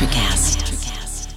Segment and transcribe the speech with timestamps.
[0.00, 1.36] Electricast.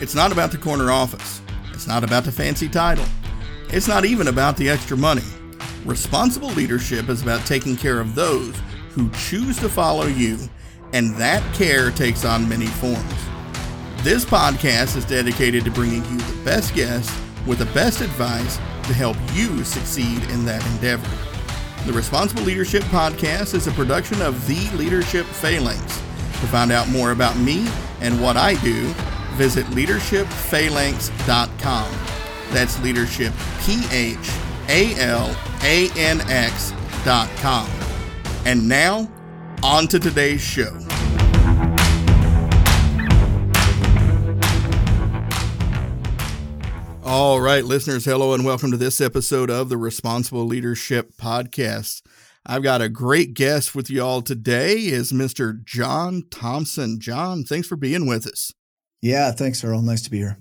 [0.00, 1.40] It's not about the corner office.
[1.72, 3.04] It's not about the fancy title.
[3.68, 5.22] It's not even about the extra money.
[5.84, 8.56] Responsible leadership is about taking care of those
[8.90, 10.38] who choose to follow you,
[10.92, 13.14] and that care takes on many forms.
[14.02, 17.16] This podcast is dedicated to bringing you the best guests
[17.46, 21.33] with the best advice to help you succeed in that endeavor.
[21.86, 25.82] The Responsible Leadership Podcast is a production of The Leadership Phalanx.
[25.82, 27.68] To find out more about me
[28.00, 28.86] and what I do,
[29.34, 31.92] visit leadershipphalanx.com.
[32.54, 34.16] That's leadership, P H
[34.68, 37.68] A L A N X.com.
[38.46, 39.10] And now,
[39.62, 40.74] on to today's show.
[47.16, 52.02] All right, listeners, hello and welcome to this episode of the Responsible Leadership Podcast.
[52.44, 55.62] I've got a great guest with you all today is Mr.
[55.62, 56.98] Jon Thompson.
[56.98, 58.52] Jon, thanks for being with us.
[59.00, 59.80] Yeah, thanks, Earl.
[59.80, 60.38] Nice to be here.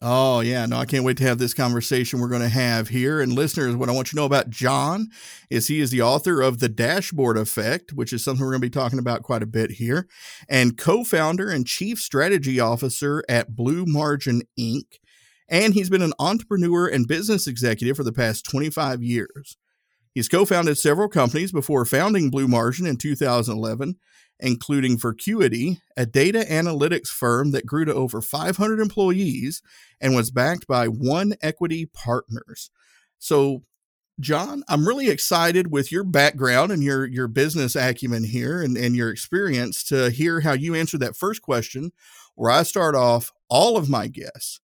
[0.00, 0.64] Oh, yeah.
[0.64, 3.20] No, I can't wait to have this conversation we're going to have here.
[3.20, 5.10] And listeners, what I want you to know about Jon
[5.50, 8.66] is he is the author of The Dashboard Effect, which is something we're going to
[8.68, 10.08] be talking about quite a bit here,
[10.48, 14.99] and co founder and chief strategy officer at Blue Margin Inc
[15.50, 19.56] and he's been an entrepreneur and business executive for the past 25 years.
[20.14, 23.96] He's co founded several companies before founding Blue Margin in 2011,
[24.38, 29.60] including Vercuity, a data analytics firm that grew to over 500 employees
[30.00, 32.70] and was backed by One Equity Partners.
[33.18, 33.64] So,
[34.18, 38.96] Jon, I'm really excited with your background and your, your business acumen here and, and
[38.96, 41.92] your experience to hear how you answer that first question,
[42.34, 44.60] where I start off all of my guests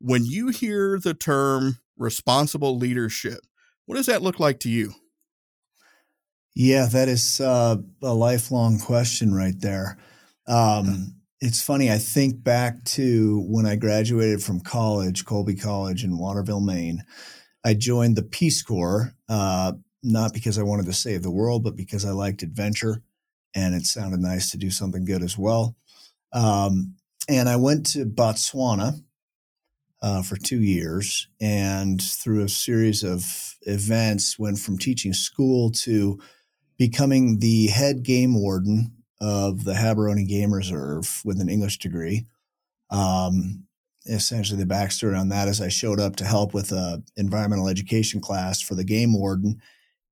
[0.00, 3.40] when you hear the term responsible leadership,
[3.86, 4.94] what does that look like to you?
[6.54, 9.98] Yeah, that is uh, a lifelong question right there.
[10.46, 11.90] Um, it's funny.
[11.90, 17.04] I think back to when I graduated from college, Colby College in Waterville, Maine.
[17.64, 21.76] I joined the Peace Corps, uh, not because I wanted to save the world, but
[21.76, 23.02] because I liked adventure
[23.54, 25.76] and it sounded nice to do something good as well.
[26.32, 26.94] Um,
[27.28, 29.02] and I went to Botswana
[30.04, 36.20] uh, for two years, and through a series of events, went from teaching school to
[36.76, 42.26] becoming the head game warden of the Gaborone Game Reserve with an English degree.
[42.90, 43.64] Um,
[44.04, 48.20] essentially, the backstory on that is I showed up to help with a environmental education
[48.20, 49.62] class for the game warden,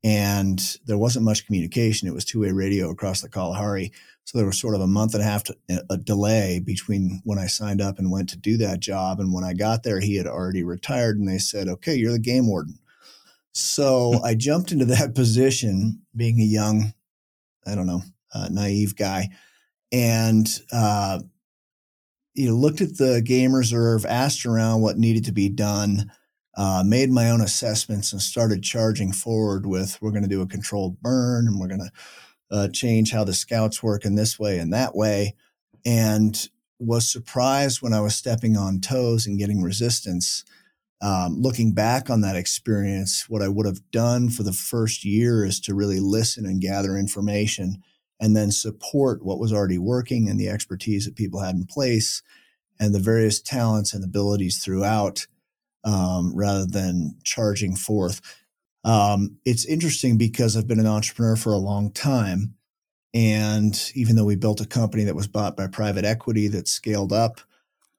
[0.04, 2.08] and there wasn't much communication.
[2.08, 3.92] It was two way radio across the Kalahari.
[4.24, 5.56] So there was sort of a month and a half to,
[5.90, 9.20] a delay between when I signed up and went to do that job.
[9.20, 12.18] And when I got there, he had already retired and they said, okay, you're the
[12.18, 12.78] game warden.
[13.52, 14.24] So hmm.
[14.24, 16.94] I jumped into that position being a young,
[17.66, 18.02] I don't know,
[18.34, 19.28] uh, naive guy.
[19.92, 21.20] And, uh,
[22.34, 26.10] you know, looked at the game reserve, asked around what needed to be done,
[26.54, 30.46] uh, made my own assessments and started charging forward with, we're going to do a
[30.46, 31.90] controlled burn and we're going to
[32.50, 35.34] uh, change how the scouts work in this way and that way.
[35.84, 36.48] And
[36.78, 40.44] was surprised when I was stepping on toes and getting resistance.
[41.00, 45.44] Um, looking back on that experience, what I would have done for the first year
[45.44, 47.82] is to really listen and gather information
[48.20, 52.22] and then support what was already working and the expertise that people had in place
[52.78, 55.26] and the various talents and abilities throughout
[55.84, 58.20] um, rather than charging forth.
[58.84, 62.54] Um, it's interesting because I've been an entrepreneur for a long time.
[63.14, 67.12] And even though we built a company that was bought by private equity that scaled
[67.12, 67.40] up,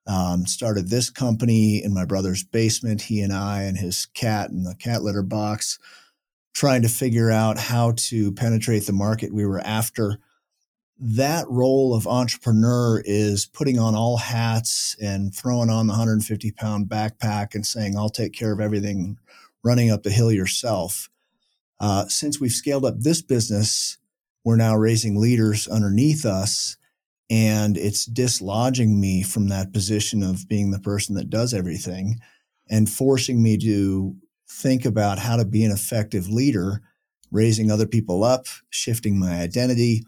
[0.07, 4.63] um, started this company in my brother's basement, he and I and his cat in
[4.63, 5.79] the cat litter box,
[6.53, 10.19] trying to figure out how to penetrate the market we were after.
[10.99, 16.87] That role of entrepreneur is putting on all hats and throwing on the 150 pound
[16.87, 19.17] backpack and saying, I'll take care of everything
[19.63, 21.09] running up the hill yourself.
[21.79, 23.97] Uh, since we've scaled up this business,
[24.43, 26.77] we're now raising leaders underneath us.
[27.29, 32.19] And it's dislodging me from that position of being the person that does everything
[32.69, 34.15] and forcing me to
[34.49, 36.81] think about how to be an effective leader,
[37.31, 40.03] raising other people up, shifting my identity,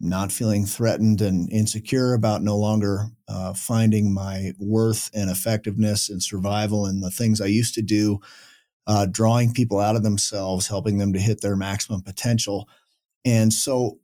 [0.00, 6.22] not feeling threatened and insecure about no longer uh, finding my worth and effectiveness and
[6.22, 8.20] survival in the things I used to do
[8.88, 12.68] uh, drawing people out of themselves, helping them to hit their maximum potential.
[13.24, 14.00] And so,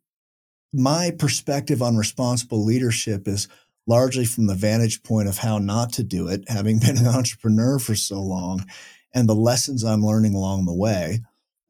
[0.73, 3.49] my perspective on responsible leadership is
[3.87, 7.79] largely from the vantage point of how not to do it, having been an entrepreneur
[7.79, 8.67] for so long,
[9.15, 11.21] and the lessons I'm learning along the way.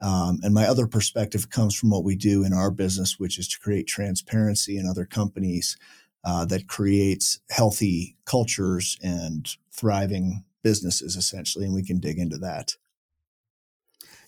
[0.05, 3.49] Um, and my other perspective comes from what we do in our business, which is
[3.49, 5.79] to create transparency in other companies
[6.25, 11.65] uh, that creates healthy cultures and thriving businesses, essentially.
[11.65, 12.75] And we can dig into that.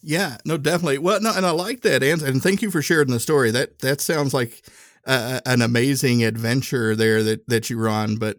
[0.02, 0.96] Yeah, no, definitely.
[0.96, 3.50] Well, no, and I like that, and, and thank you for sharing the story.
[3.50, 4.64] That that sounds like
[5.06, 8.17] uh, an amazing adventure there that that you were on.
[8.17, 8.38] But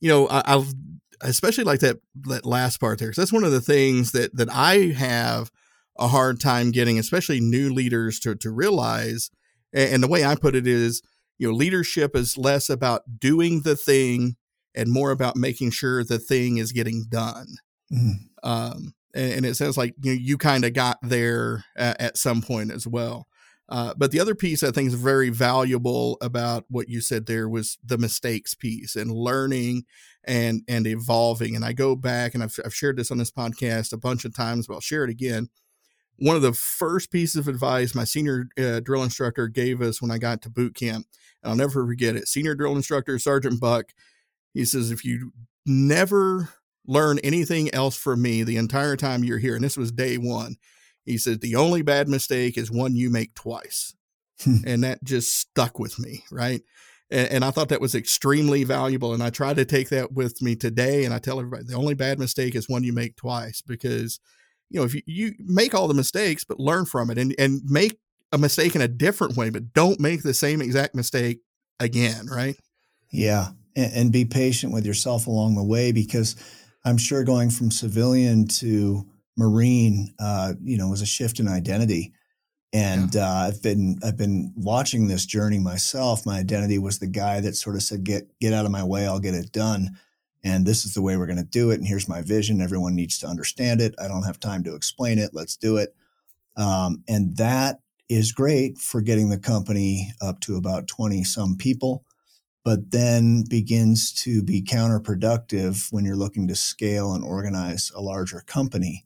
[0.00, 0.72] you know, I, I've
[1.20, 3.08] especially like that that last part there.
[3.08, 5.50] Cause that's one of the things that that I have
[5.98, 9.30] a hard time getting, especially new leaders to to realize.
[9.72, 11.02] And, the way I put it is,
[11.38, 14.36] you know, leadership is less about doing the thing
[14.74, 17.46] and more about making sure the thing is getting done.
[17.92, 18.48] Mm-hmm.
[18.48, 22.16] Um, and, and it sounds like you know, you kind of got there at, at,
[22.16, 23.26] some point as well.
[23.68, 27.48] Uh, but the other piece I think is very valuable about what you said there
[27.48, 29.84] was the mistakes piece and learning
[30.22, 31.56] and and evolving.
[31.56, 34.34] And I go back and I've, I've shared this on this podcast a bunch of
[34.34, 35.48] times, but I'll share it again.
[36.18, 40.10] One of the first pieces of advice my senior uh, drill instructor gave us when
[40.10, 41.06] I got to boot camp,
[41.42, 42.28] and I'll never forget it.
[42.28, 43.92] Senior drill instructor Sergeant Buck,
[44.54, 45.32] he says, if you
[45.66, 46.48] never
[46.86, 49.54] learn anything else from me the entire time you're here.
[49.54, 50.56] And this was day one.
[51.04, 53.94] He said, the only bad mistake is one you make twice.
[54.42, 54.56] Hmm.
[54.66, 56.24] and that just stuck with me.
[56.30, 56.60] Right.
[57.10, 59.14] And, and, I thought that was extremely valuable.
[59.14, 61.06] And I try to take that with me today.
[61.06, 64.20] And I tell everybody the only bad mistake is one you make twice because,
[64.70, 67.62] you know, if you, you make all the mistakes, but learn from it and, and
[67.64, 67.98] make
[68.32, 71.40] a mistake in a different way, but don't make the same exact mistake
[71.78, 72.26] again.
[72.26, 72.56] Right.
[73.10, 73.48] Yeah.
[73.76, 76.36] And, and be patient with yourself along the way because
[76.84, 82.12] I'm sure going from civilian to Marine, uh, you know, was a shift in identity.
[82.72, 83.28] And yeah.
[83.28, 86.26] uh, I've been I've been watching this journey myself.
[86.26, 89.06] My identity was the guy that sort of said, "Get get out of my way,
[89.06, 89.98] I'll get it done."
[90.46, 91.78] And this is the way we're going to do it.
[91.78, 92.60] And here's my vision.
[92.60, 93.94] Everyone needs to understand it.
[93.98, 95.30] I don't have time to explain it.
[95.32, 95.94] Let's do it.
[96.56, 102.04] Um, and that is great for getting the company up to about 20 some people
[102.66, 108.42] but then begins to be counterproductive when you're looking to scale and organize a larger
[108.44, 109.04] company.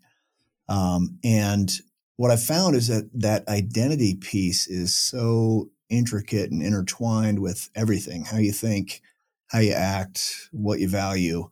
[0.66, 1.70] Um, and
[2.16, 8.24] what I found is that that identity piece is so intricate and intertwined with everything
[8.24, 9.02] how you think,
[9.50, 11.48] how you act, what you value.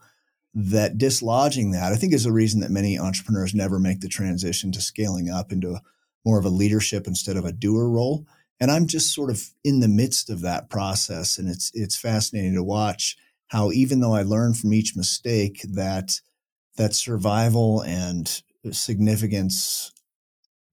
[0.55, 4.73] That dislodging that, I think, is the reason that many entrepreneurs never make the transition
[4.73, 5.79] to scaling up into
[6.25, 8.27] more of a leadership instead of a doer role
[8.61, 12.55] and I'm just sort of in the midst of that process, and it's it's fascinating
[12.55, 13.17] to watch
[13.49, 16.21] how even though I learn from each mistake that
[16.77, 19.93] that survival and significance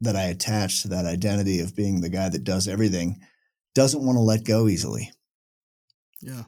[0.02, 3.22] that I attach to that identity of being the guy that does everything
[3.74, 5.12] doesn't want to let go easily.
[6.22, 6.44] Yeah.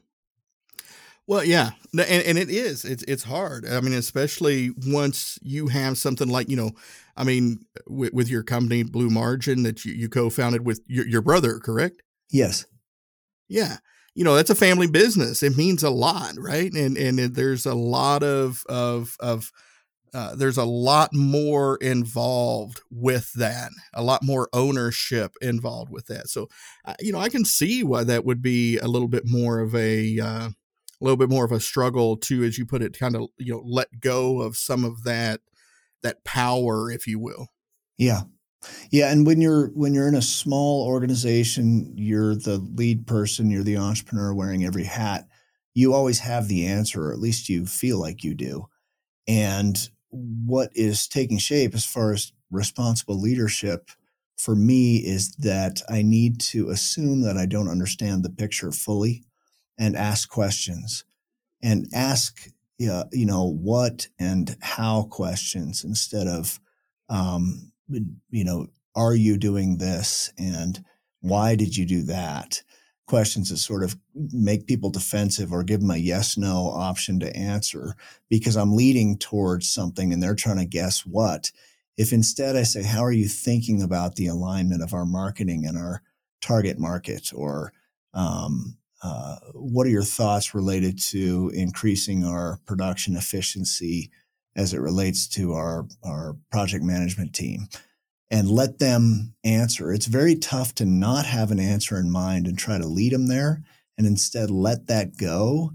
[1.28, 2.86] Well, yeah, and, and it is.
[2.86, 3.68] It's it's hard.
[3.68, 6.72] I mean, especially once you have something like you know,
[7.18, 11.22] I mean, with, with your company Blue Margin that you, you co-founded with your, your
[11.22, 12.02] brother, correct?
[12.32, 12.66] Yes.
[13.50, 13.78] Yeah,
[14.16, 15.44] you know that's a family business.
[15.44, 16.72] It means a lot, right?
[16.74, 19.52] And and there's a lot of of of
[20.14, 26.30] uh, there's a lot more involved with that, a lot more ownership involved with that.
[26.30, 26.50] So,
[26.86, 29.76] uh, you know, I can see why that would be a little bit more of
[29.76, 30.50] a uh,
[31.00, 33.54] a little bit more of a struggle to, as you put it, kind of you
[33.54, 35.42] know let go of some of that
[36.04, 37.48] that power, if you will.
[37.98, 38.22] Yeah,
[38.92, 43.64] yeah, and when you're when you're in a small organization, you're the lead person, you're
[43.64, 45.28] the entrepreneur wearing every hat.
[45.74, 48.68] You always have the answer, or at least you feel like you do.
[49.28, 49.78] And
[50.10, 53.92] what is taking shape as far as responsible leadership
[54.38, 59.24] for me is that I need to assume that I don't understand the picture fully
[59.78, 61.04] and ask questions
[61.62, 66.60] and ask you know what and how questions instead of
[67.10, 67.72] um,
[68.30, 68.68] you know
[68.98, 70.34] are you doing this?
[70.40, 70.84] And
[71.22, 72.64] why did you do that?
[73.06, 77.38] Questions that sort of make people defensive or give them a yes no option to
[77.38, 77.96] answer
[78.30, 81.52] because i'm leading towards something and they're trying to guess what.
[81.96, 85.78] If instead i say how are you thinking about the alignment of our marketing and
[85.78, 86.02] our
[86.42, 87.32] target market?
[87.34, 87.72] or
[88.14, 94.12] um, uh, what are your thoughts related to increasing our production efficiency
[94.56, 97.68] as it relates to our, our project management team?
[98.30, 99.94] And let them answer.
[99.94, 103.28] It's very tough to not have an answer in mind and try to lead them
[103.28, 103.64] there,
[103.98, 105.72] and instead let that go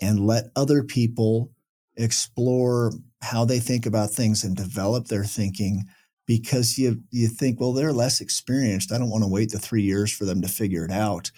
[0.00, 1.50] and let other people
[1.96, 2.92] explore
[3.22, 5.84] how they think about things and develop their thinking
[6.26, 9.82] because you you think well they're less experienced i don't want to wait the 3
[9.82, 11.30] years for them to figure it out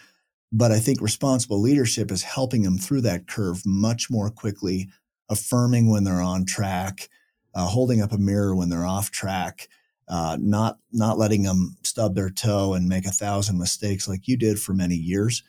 [0.53, 4.89] but I think responsible leadership is helping them through that curve much more quickly,
[5.29, 7.09] affirming when they're on track,
[7.55, 9.69] uh, holding up a mirror when they're off track,
[10.09, 14.37] uh, not not letting them stub their toe and make a thousand mistakes like you
[14.37, 15.43] did for many years,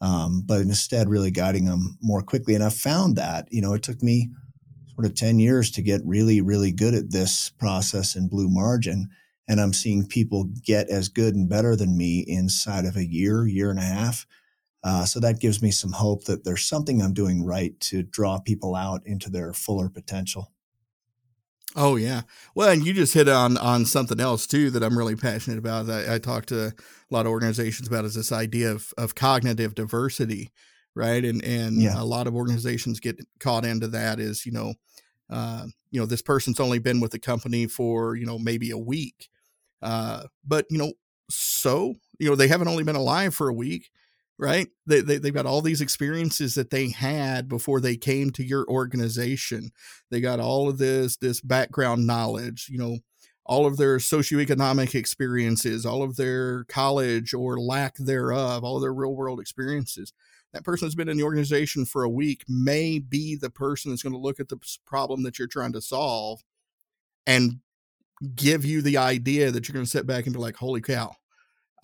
[0.00, 2.54] um, but instead really guiding them more quickly.
[2.54, 4.30] And I found that you know it took me
[4.94, 9.10] sort of ten years to get really really good at this process in Blue Margin,
[9.46, 13.46] and I'm seeing people get as good and better than me inside of a year,
[13.46, 14.26] year and a half.
[14.82, 18.38] Uh, so that gives me some hope that there's something I'm doing right to draw
[18.38, 20.52] people out into their fuller potential.
[21.76, 22.22] Oh yeah.
[22.54, 25.88] Well, and you just hit on on something else too that I'm really passionate about.
[25.88, 26.72] I, I talk to a
[27.10, 30.50] lot of organizations about is this idea of of cognitive diversity,
[30.96, 31.24] right?
[31.24, 32.00] And and yeah.
[32.00, 34.74] a lot of organizations get caught into that is you know,
[35.28, 38.78] uh, you know, this person's only been with the company for you know maybe a
[38.78, 39.28] week,
[39.80, 40.92] uh, but you know,
[41.28, 43.90] so you know they haven't only been alive for a week
[44.40, 44.68] right?
[44.86, 48.66] They, they, they've got all these experiences that they had before they came to your
[48.68, 49.70] organization.
[50.10, 52.98] They got all of this, this background knowledge, you know,
[53.44, 59.14] all of their socioeconomic experiences, all of their college or lack thereof, all their real
[59.14, 60.14] world experiences.
[60.54, 64.02] That person has been in the organization for a week may be the person that's
[64.02, 66.42] going to look at the problem that you're trying to solve
[67.26, 67.60] and
[68.34, 71.14] give you the idea that you're going to sit back and be like, holy cow,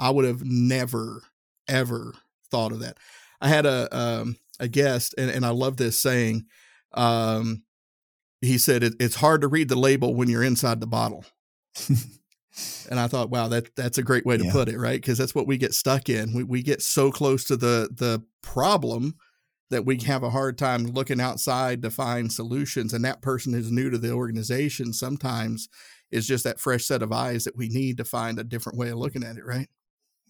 [0.01, 1.23] I would have never,
[1.69, 2.15] ever
[2.50, 2.99] thought of that.
[3.41, 6.47] I had a um, a guest, and, and I love this saying.
[6.93, 7.62] Um,
[8.41, 11.25] he said it, it's hard to read the label when you're inside the bottle.
[12.91, 14.53] and I thought, wow, that that's a great way to yeah.
[14.53, 15.00] put it, right?
[15.00, 16.33] Because that's what we get stuck in.
[16.35, 19.17] We we get so close to the the problem
[19.71, 22.93] that we have a hard time looking outside to find solutions.
[22.93, 25.69] And that person who's new to the organization sometimes
[26.11, 28.91] is just that fresh set of eyes that we need to find a different way
[28.91, 29.69] of looking at it, right?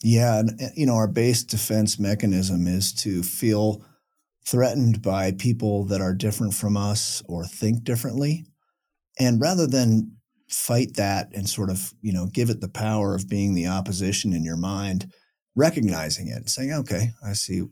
[0.02, 3.82] Yeah, and eh, you know, our base defense mechanism is to feel
[4.46, 8.46] threatened by people that are different from us or think differently.
[9.18, 10.12] And rather than
[10.50, 14.32] fight that and sort of, you know, give it the power of being the opposition
[14.32, 15.12] in your mind,
[15.56, 17.64] recognizing it, and saying, "Okay, I see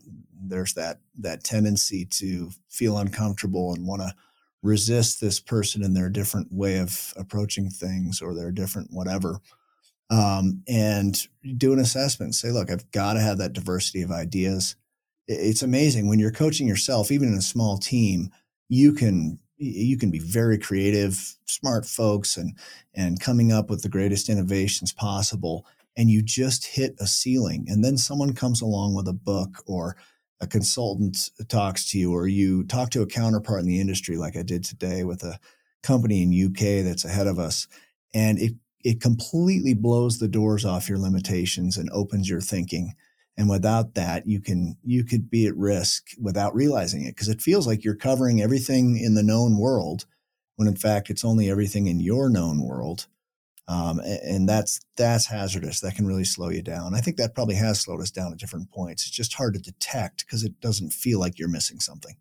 [0.47, 4.13] there's that that tendency to feel uncomfortable and want to
[4.63, 9.39] resist this person and their different way of approaching things or their different whatever."
[10.09, 12.35] Um, and do an assessment.
[12.35, 14.75] Say, look, I've got to have that diversity of ideas.
[15.27, 18.29] It's amazing when you're coaching yourself, even in a small team,
[18.69, 22.57] you can you can be very creative, smart folks, and
[22.93, 25.65] and coming up with the greatest innovations possible.
[25.97, 29.95] And you just hit a ceiling, and then someone comes along with a book or
[30.41, 34.35] a consultant talks to you, or you talk to a counterpart in the industry, like
[34.35, 35.39] I did today with a
[35.81, 37.67] company in UK that's ahead of us,
[38.13, 38.53] and it
[38.85, 42.93] it completely blows the doors off your limitations and opens your thinking.
[43.35, 47.41] And without that you can you could be at risk without realizing it because it
[47.41, 50.05] feels like you're covering everything in the known world
[50.55, 53.07] when in fact it's only everything in your known world.
[53.67, 55.79] Um, and that's that's hazardous.
[55.79, 56.93] That can really slow you down.
[56.93, 59.07] I think that probably has slowed us down at different points.
[59.07, 62.15] It's just hard to detect because it doesn't feel like you're missing something.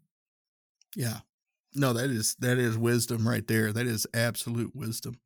[0.97, 1.19] Yeah.
[1.75, 3.71] No that is that is wisdom right there.
[3.71, 5.19] That is absolute wisdom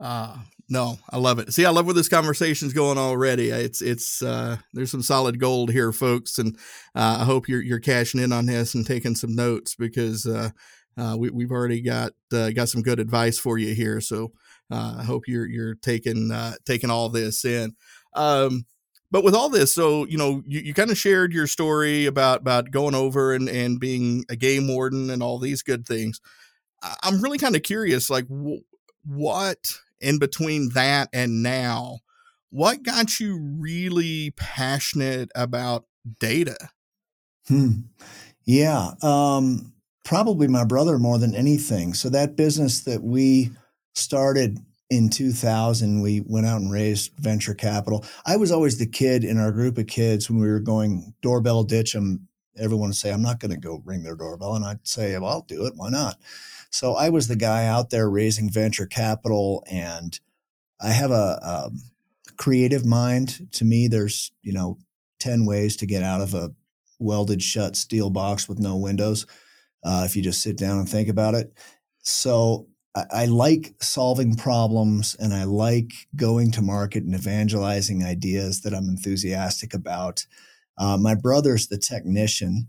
[0.00, 0.36] uh
[0.68, 1.52] no, I love it.
[1.54, 3.50] See, I love where this conversation's going already.
[3.50, 6.56] It's it's uh there's some solid gold here, folks, and
[6.94, 10.50] uh, I hope you're you're cashing in on this and taking some notes because uh,
[10.98, 14.00] uh we we've already got uh, got some good advice for you here.
[14.00, 14.32] So
[14.70, 17.74] uh, I hope you're you're taking uh, taking all this in.
[18.14, 18.66] Um,
[19.12, 22.40] but with all this, so you know, you, you kind of shared your story about
[22.40, 26.20] about going over and and being a game warden and all these good things.
[27.02, 28.62] I'm really kind of curious, like w-
[29.04, 32.00] what in between that and now,
[32.50, 35.84] what got you really passionate about
[36.20, 36.56] data?
[37.48, 37.80] Hmm.
[38.44, 38.92] Yeah.
[39.02, 39.72] Um,
[40.04, 41.94] probably my brother more than anything.
[41.94, 43.50] So that business that we
[43.94, 48.04] started in 2000, we went out and raised venture capital.
[48.24, 51.64] I was always the kid in our group of kids when we were going doorbell
[51.64, 52.28] ditch them.
[52.56, 54.54] Everyone would say, I'm not going to go ring their doorbell.
[54.54, 55.74] And I'd say, well, I'll do it.
[55.76, 56.18] Why not?
[56.70, 60.18] So I was the guy out there raising venture capital, and
[60.80, 61.70] I have a, a
[62.36, 63.48] creative mind.
[63.52, 64.78] To me, there's you know
[65.18, 66.50] ten ways to get out of a
[66.98, 69.26] welded shut steel box with no windows.
[69.84, 71.52] Uh, if you just sit down and think about it.
[72.02, 78.62] So I, I like solving problems, and I like going to market and evangelizing ideas
[78.62, 80.26] that I'm enthusiastic about.
[80.78, 82.68] Uh, my brother's the technician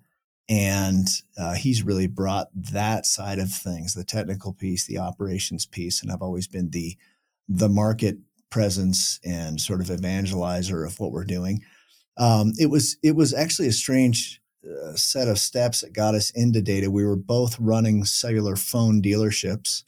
[0.50, 6.02] and uh, he's really brought that side of things the technical piece the operations piece
[6.02, 6.96] and i've always been the
[7.50, 8.18] the market
[8.50, 11.62] presence and sort of evangelizer of what we're doing
[12.18, 16.32] um, it was it was actually a strange uh, set of steps that got us
[16.32, 19.84] into data we were both running cellular phone dealerships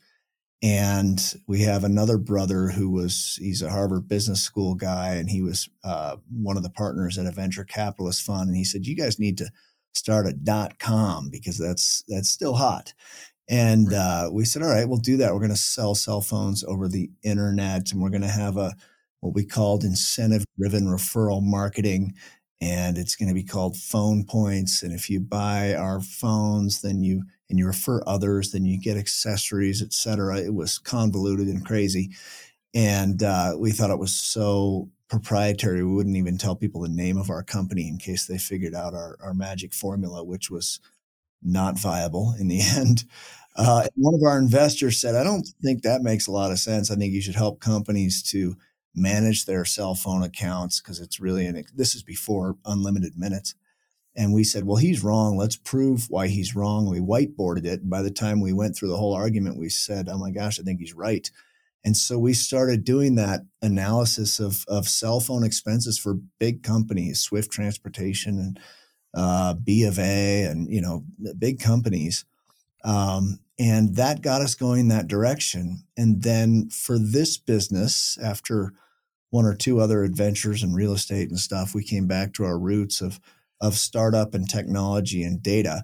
[0.61, 5.41] And we have another brother who was, he's a Harvard Business School guy, and he
[5.41, 8.49] was uh, one of the partners at a venture capitalist fund.
[8.49, 9.49] And he said, You guys need to
[9.93, 12.93] start a dot com because that's that's still hot.
[13.49, 15.33] And uh, we said, all right, we'll do that.
[15.33, 18.75] We're going to sell cell phones over the internet, and we're going to have a
[19.21, 22.13] what we called incentive driven referral marketing
[22.61, 27.03] and it's going to be called phone points and if you buy our phones then
[27.03, 32.09] you and you refer others then you get accessories etc it was convoluted and crazy
[32.73, 35.83] and uh, we thought it was so proprietary.
[35.83, 38.93] We wouldn't even tell people the name of our company in case they figured out
[38.93, 40.79] our, our magic formula which was
[41.41, 43.05] not viable in the end.
[43.55, 46.91] Uh, one of our investors said i don't think that makes a lot of sense.
[46.91, 48.55] I think you should help companies to
[48.95, 53.55] manage their cell phone accounts because it's really an this is before unlimited minutes.
[54.15, 55.37] And we said well he's wrong.
[55.37, 56.89] Let's prove why he's wrong.
[56.89, 57.81] We whiteboarded it.
[57.81, 60.59] And by the time we went through the whole argument we said oh my gosh
[60.59, 61.29] i think he's right
[61.83, 67.19] and so we started doing that analysis of, of cell phone expenses for big companies
[67.19, 68.59] swift transportation and
[69.13, 71.03] uh, b of a and you know
[71.37, 72.25] big companies
[72.83, 75.83] um, and that got us going that direction.
[75.97, 78.73] And then for this business, after
[79.31, 82.57] one or two other adventures in real estate and stuff, we came back to our
[82.57, 83.19] roots of
[83.61, 85.83] of startup and technology and data.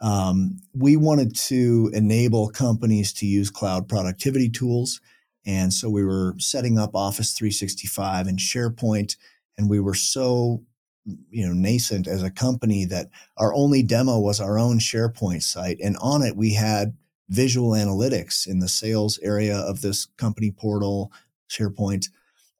[0.00, 5.00] Um, we wanted to enable companies to use cloud productivity tools.
[5.44, 9.16] And so we were setting up Office 365 and SharePoint.
[9.58, 10.62] And we were so
[11.30, 15.78] you know nascent as a company that our only demo was our own SharePoint site
[15.82, 16.96] and on it we had
[17.28, 21.12] visual analytics in the sales area of this company portal
[21.50, 22.08] SharePoint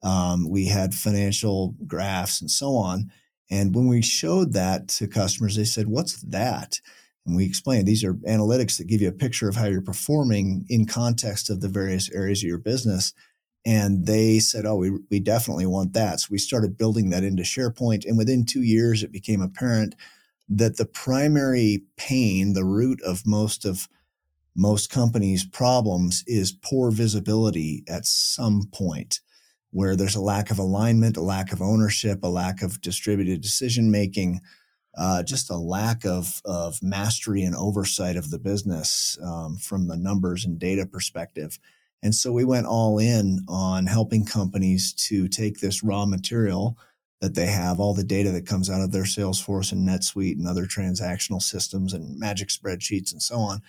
[0.03, 3.13] um, we had financial graphs and so on
[3.51, 6.81] and when we showed that to customers they said what's that
[7.27, 10.65] and we explained these are analytics that give you a picture of how you're performing
[10.69, 13.13] in context of the various areas of your business
[13.65, 17.43] and they said, "Oh, we we definitely want that." So we started building that into
[17.43, 19.95] SharePoint, and within two years, it became apparent
[20.49, 23.89] that the primary pain, the root of most of
[24.55, 29.21] most companies' problems, is poor visibility at some point,
[29.71, 33.91] where there's a lack of alignment, a lack of ownership, a lack of distributed decision
[33.91, 34.41] making.
[34.97, 39.97] Uh, just a lack of, of mastery and oversight of the business um, from the
[39.97, 41.59] numbers and data perspective.
[42.03, 46.77] And so we went all in on helping companies to take this raw material
[47.21, 50.49] that they have, all the data that comes out of their Salesforce and NetSuite and
[50.49, 53.63] other transactional systems and magic spreadsheets and so on,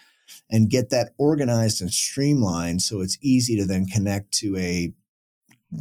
[0.50, 4.92] and get that organized and streamlined so it's easy to then connect to a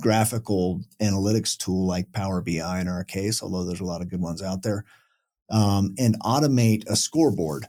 [0.01, 4.21] graphical analytics tool like Power BI in our case, although there's a lot of good
[4.21, 4.85] ones out there,
[5.53, 7.67] um, and automate a scoreboard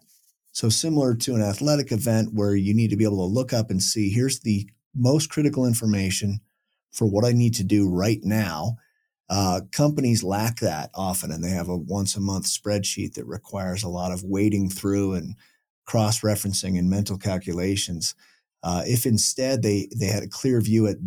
[0.54, 3.72] so, similar to an athletic event where you need to be able to look up
[3.72, 6.40] and see here's the most critical information
[6.92, 8.78] for what I need to do right now.
[9.30, 13.82] Uh, companies lack that often, and they have a once a month spreadsheet that requires
[13.82, 15.36] a lot of wading through and
[15.86, 18.14] cross referencing and mental calculations.
[18.62, 20.98] Uh, if instead they they had a clear view at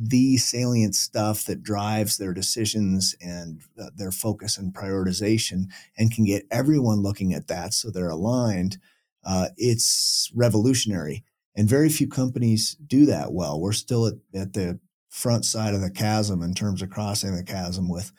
[0.00, 5.64] the salient stuff that drives their decisions and uh, their focus and prioritization
[5.96, 8.78] and can get everyone looking at that so they're aligned,
[9.24, 11.24] uh, it's revolutionary.
[11.56, 13.60] And very few companies do that well.
[13.60, 17.42] We're still at, at the front side of the chasm in terms of crossing the
[17.42, 18.12] chasm with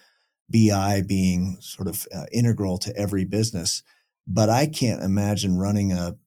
[0.49, 3.83] BI being sort of uh, integral to every business.
[4.27, 6.17] But I can't imagine running a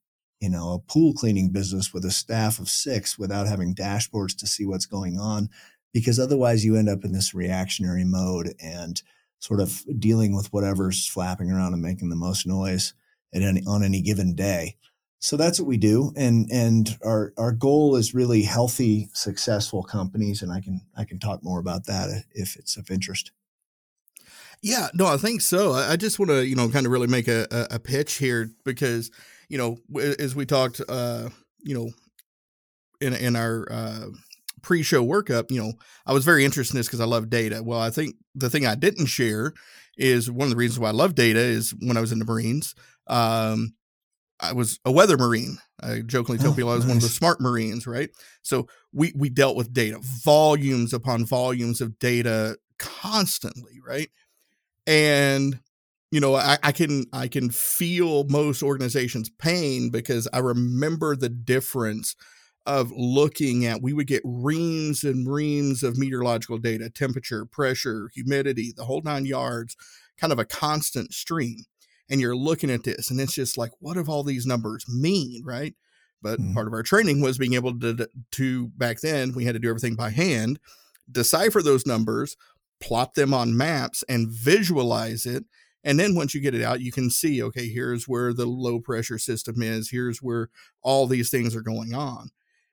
[0.42, 4.46] you know, a pool cleaning business with a staff of six without having dashboards to
[4.48, 5.48] see what's going on,
[5.94, 9.02] because otherwise you end up in this reactionary mode and
[9.38, 12.92] sort of dealing with whatever's flapping around and making the most noise
[13.32, 14.76] at any on any given day.
[15.20, 20.42] So that's what we do, and and our our goal is really healthy, successful companies,
[20.42, 23.30] and I can I can talk more about that if it's of interest.
[24.60, 25.72] Yeah, no, I think so.
[25.72, 29.10] I just want to, you know, kind of really make a, a, pitch here because
[29.48, 31.28] you know, as we talked, uh,
[31.62, 31.90] you know,
[33.00, 34.06] in in our uh,
[34.62, 35.72] pre-show workup, you know,
[36.06, 37.62] I was very interested in this because I love data.
[37.62, 39.52] Well, I think the thing I didn't share
[39.96, 42.24] is one of the reasons why I love data is when I was in the
[42.24, 42.74] Marines.
[43.06, 43.74] Um,
[44.42, 45.58] I was a weather marine.
[45.80, 46.88] I jokingly tell oh, people I was nice.
[46.88, 48.10] one of the smart marines, right?
[48.42, 54.10] So we we dealt with data, volumes upon volumes of data constantly, right?
[54.86, 55.60] And
[56.12, 61.28] you know I, I, can i can feel most organizations pain because i remember the
[61.28, 62.14] difference
[62.64, 68.72] of looking at we would get reams and reams of meteorological data temperature pressure humidity
[68.76, 69.76] the whole nine yards
[70.16, 71.64] kind of a constant stream
[72.08, 75.42] and you're looking at this and it's just like what do all these numbers mean
[75.44, 75.74] right
[76.22, 76.54] but mm-hmm.
[76.54, 79.68] part of our training was being able to to back then we had to do
[79.68, 80.58] everything by hand,
[81.10, 82.36] decipher those numbers,
[82.80, 85.44] plot them on maps, and visualize it.
[85.84, 88.78] And then once you get it out, you can see, okay, here's where the low
[88.78, 89.90] pressure system is.
[89.90, 90.48] Here's where
[90.82, 92.30] all these things are going on.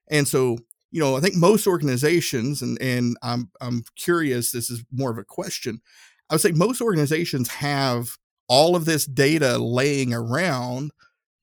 [0.10, 0.60] And so,
[0.92, 5.18] you know, I think most organizations, and and I'm I'm curious, this is more of
[5.18, 5.82] a question.
[6.30, 8.18] I would say most organizations have
[8.48, 10.92] all of this data laying around.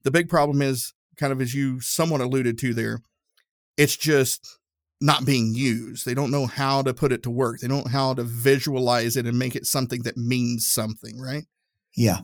[0.03, 2.99] The big problem is kind of as you somewhat alluded to there,
[3.77, 4.59] it's just
[4.99, 6.05] not being used.
[6.05, 7.59] They don't know how to put it to work.
[7.59, 11.45] They don't know how to visualize it and make it something that means something, right?
[11.97, 12.19] Yeah.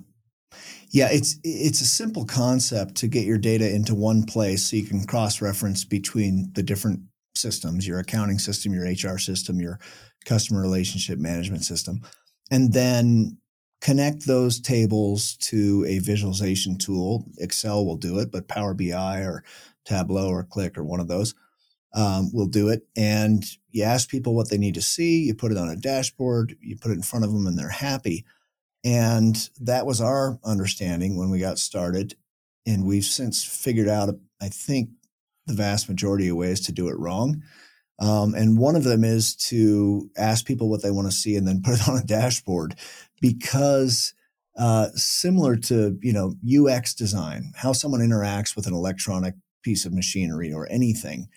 [0.92, 4.86] Yeah, it's it's a simple concept to get your data into one place so you
[4.86, 7.00] can cross-reference between the different
[7.36, 9.80] systems, your accounting system, your HR system, your
[10.26, 12.02] customer relationship management system,
[12.52, 13.40] and then
[13.82, 17.26] connect those tables to a visualization tool.
[17.40, 19.44] Excel will do it, but Power BI or
[19.86, 21.34] Tableau or Qlik or one of those
[21.96, 22.84] um, will do it.
[22.96, 26.56] And you ask people what they need to see, you put it on a dashboard,
[26.62, 28.26] you put it in front of them, and they're happy.
[28.84, 32.16] And that was our understanding when we got started.
[32.66, 34.90] And we've since figured out, I think,
[35.46, 37.44] the vast majority of ways to do it wrong.
[38.00, 41.48] Um, and one of them is to ask people what they want to see and
[41.48, 42.76] then put it on a dashboard
[43.22, 44.14] because
[44.58, 49.94] uh, similar to you know UX design, how someone interacts with an electronic piece of
[49.94, 51.28] machinery or anything,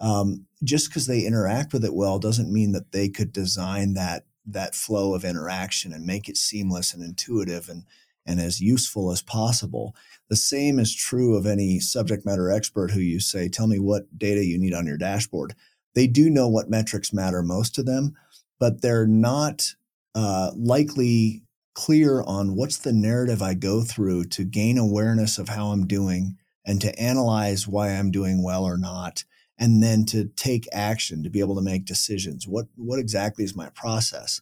[0.00, 4.24] um, just because they interact with it well doesn't mean that they could design that
[4.46, 7.84] that flow of interaction and make it seamless and intuitive and
[8.24, 9.96] and as useful as possible.
[10.28, 14.16] The same is true of any subject matter expert who you say, "Tell me what
[14.16, 15.54] data you need on your dashboard."
[15.94, 18.14] They do know what metrics matter most to them,
[18.58, 19.74] but they're not
[20.14, 21.42] uh, likely
[21.74, 26.36] clear on what's the narrative I go through to gain awareness of how I'm doing
[26.64, 29.24] and to analyze why I'm doing well or not,
[29.62, 32.48] and then to take action to be able to make decisions.
[32.48, 34.40] What what exactly is my process?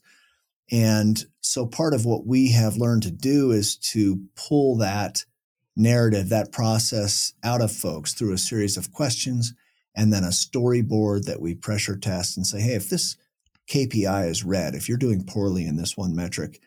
[0.73, 5.27] And so part of what we have learned to do is to pull that
[5.77, 9.53] narrative, that process out of folks through a series of questions
[9.95, 13.19] and then a storyboard that we pressure test and say, hey, if this
[13.69, 16.63] KPI is red, if you're doing poorly in this one metric,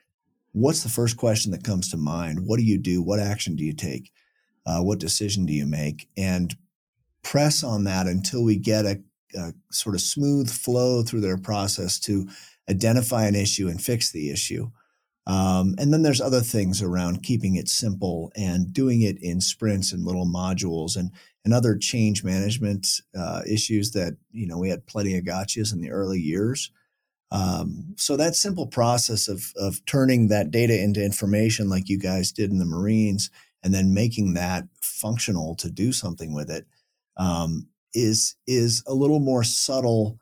[0.51, 2.45] what's the first question that comes to mind?
[2.45, 3.01] What do you do?
[3.01, 4.11] What action do you take?
[4.63, 6.07] Uh, what decision do you make?
[6.15, 6.55] And
[7.23, 9.01] press on that until we get a,
[9.35, 12.27] a sort of smooth flow through their process to
[12.69, 14.69] identify an issue and fix the issue.
[15.25, 19.93] Um, and then there's other things around keeping it simple and doing it in sprints
[19.93, 21.11] and little modules and
[21.45, 25.81] and other change management uh, issues that you know we had plenty of gotchas in
[25.81, 26.71] the early years.
[27.31, 32.31] Um, so that simple process of of turning that data into information, like you guys
[32.31, 33.29] did in the Marines,
[33.63, 36.67] and then making that functional to do something with it,
[37.17, 40.17] um, is is a little more subtle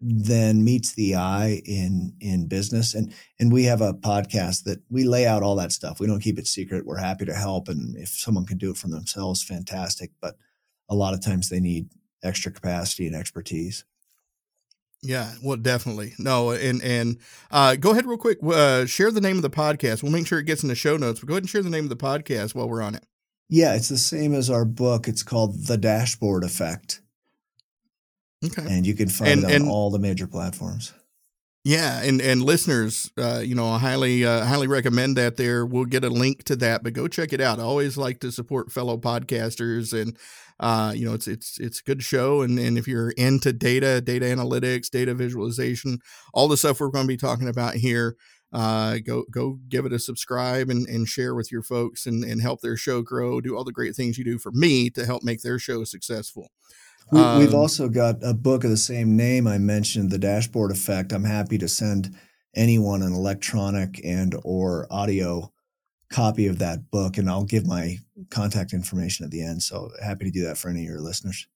[0.00, 5.04] than meets the eye in in business and and we have a podcast that we
[5.04, 7.94] lay out all that stuff we don't keep it secret we're happy to help and
[7.98, 10.36] if someone can do it for themselves fantastic but
[10.90, 11.88] a lot of times they need
[12.22, 13.84] extra capacity and expertise.
[15.02, 16.12] Yeah, well, definitely.
[16.18, 17.18] No, and and
[17.50, 18.38] uh, go ahead real quick.
[18.44, 20.02] Uh, share the name of the podcast.
[20.02, 21.20] We'll make sure it gets in the show notes.
[21.20, 23.06] But go ahead and share the name of the podcast while we're on it.
[23.50, 25.08] Yeah, it's the same as our book.
[25.08, 27.02] It's called The Dashboard Effect.
[28.44, 30.94] Okay, and you can find and, it on and, all the major platforms.
[31.64, 35.36] Yeah, and and listeners, uh, you know, I highly uh, highly recommend that.
[35.36, 37.58] There, we'll get a link to that, but go check it out.
[37.58, 40.16] I always like to support fellow podcasters, and
[40.60, 42.42] uh, you know, it's it's it's a good show.
[42.42, 45.98] And and if you're into data, data analytics, data visualization,
[46.32, 48.16] all the stuff we're going to be talking about here,
[48.52, 52.40] uh, go go give it a subscribe and, and share with your folks and, and
[52.40, 53.40] help their show grow.
[53.40, 56.50] Do all the great things you do for me to help make their show successful.
[57.12, 61.12] We, um, also got a book of the same name I mentioned, The Dashboard Effect.
[61.12, 62.14] I'm happy to send
[62.54, 65.52] anyone an electronic and or audio
[66.12, 67.98] copy of that book, and I'll give my
[68.30, 69.62] contact information at the end.
[69.62, 71.46] So happy to do that for any of your listeners.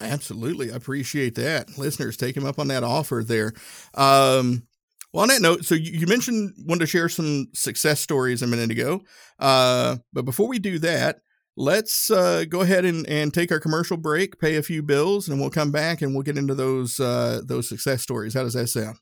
[0.00, 1.76] Absolutely, I appreciate that.
[1.76, 3.52] Listeners, take him up on that offer there.
[3.94, 4.67] Um,
[5.12, 8.70] well, on that note, so you, mentioned wanted to share some success stories a minute
[8.70, 9.00] ago,
[9.38, 11.20] uh, but before we do that,
[11.56, 15.40] let's uh, go ahead and, and take our commercial break, pay a few bills, and
[15.40, 18.34] we'll come back and we'll get into those uh, those success stories.
[18.34, 18.98] How does that sound?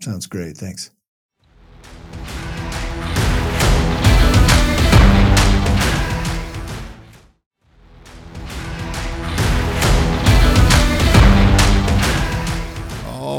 [0.00, 0.56] Sounds great.
[0.56, 0.90] Thanks.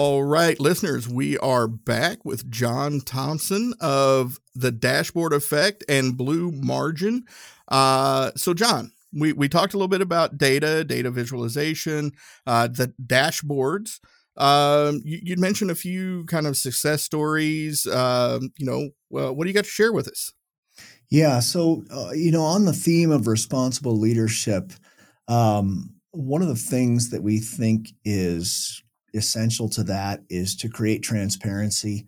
[0.02, 6.54] All right, listeners, we are back with Jon Thompson of the Dashboard Effect and Blue
[6.54, 7.26] Margin.
[7.68, 12.14] Uh, so, Jon, we we talked a little bit about data, data visualization,
[12.48, 14.00] uh, the dashboards.
[14.38, 17.86] Um, you, you mentioned a few kind of success stories.
[17.86, 20.32] Um, you know, well, what do you got to share with us?
[21.10, 24.72] Yeah, so uh, you know, on the theme of responsible leadership,
[25.28, 28.82] um, one of the things that we think is
[29.13, 32.06] essential to that is to create transparency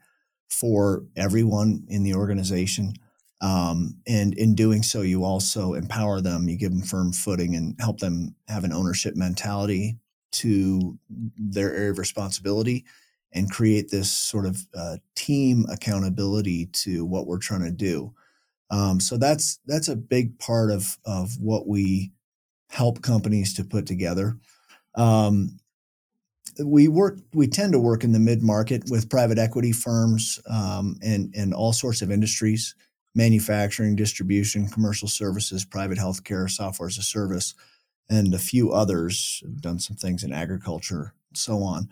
[0.50, 2.94] for everyone in the organization.
[3.42, 7.76] Um, and in doing so, you also empower them, you give them firm footing and
[7.80, 9.98] help them have an ownership mentality
[10.34, 12.86] to their area of responsibility
[13.34, 18.14] and create this sort of uh, team accountability to what we're trying to do.
[18.70, 22.12] Um, so that's that's a big part of of what we
[22.70, 24.38] help companies to put together.
[24.96, 25.60] Um,
[26.66, 30.96] we work we tend to work in the mid market with private equity firms um,
[31.02, 32.76] and and all sorts of industries
[33.16, 37.54] manufacturing distribution commercial services private healthcare software as a service
[38.10, 39.42] and a few others.
[39.44, 41.90] Have done some things in agriculture and so on.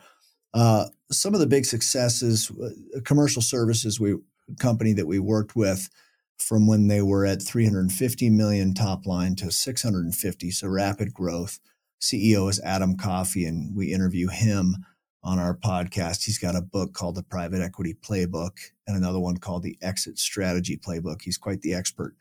[0.53, 4.15] Uh, some of the big successes uh, commercial services we
[4.59, 5.89] company that we worked with
[6.37, 11.59] from when they were at 350 million top line to 650 so rapid growth
[12.01, 14.77] CEO is Adam Coffey, and we interview him
[15.23, 16.23] on our podcast.
[16.23, 18.57] He's got a book called The Private Equity Playbook
[18.87, 21.21] and another one called The Exit Strategy Playbook.
[21.21, 22.15] He's quite the expert.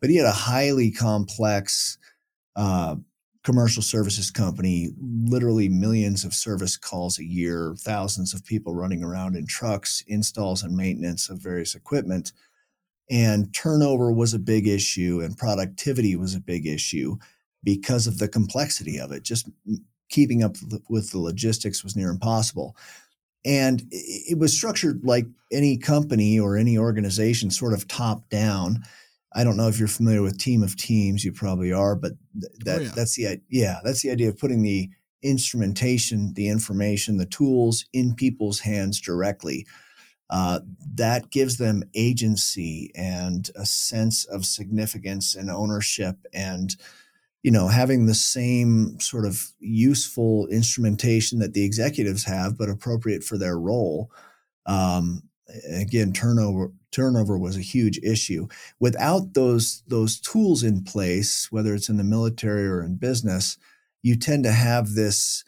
[0.00, 1.98] But he had a highly complex
[2.54, 2.96] uh,
[3.42, 9.36] commercial services company, literally millions of service calls a year, thousands of people running around
[9.36, 12.32] in trucks, installs and maintenance of various equipment.
[13.10, 17.18] And turnover was a big issue, and productivity was a big issue
[17.64, 19.22] because of the complexity of it.
[19.22, 19.48] Just
[20.10, 20.56] keeping up
[20.88, 22.76] with the logistics was near impossible.
[23.44, 28.84] And it was structured like any company or any organization, sort of top down.
[29.34, 31.24] I don't know if you're familiar with Team of Teams.
[31.24, 32.12] You probably are, but
[32.60, 32.92] that oh, yeah.
[32.94, 34.88] that's the yeah that's the idea of putting the
[35.22, 39.66] instrumentation, the information, the tools in people's hands directly.
[40.30, 40.60] Uh,
[40.94, 46.76] that gives them agency and a sense of significance and ownership and
[47.44, 53.22] you know, having the same sort of useful instrumentation that the executives have, but appropriate
[53.22, 54.10] for their role.
[54.64, 55.24] Um,
[55.70, 58.48] again, turnover turnover was a huge issue.
[58.80, 63.58] Without those those tools in place, whether it's in the military or in business,
[64.02, 65.44] you tend to have this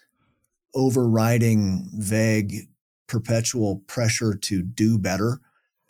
[0.75, 2.69] overriding, vague,
[3.07, 5.41] perpetual pressure to do better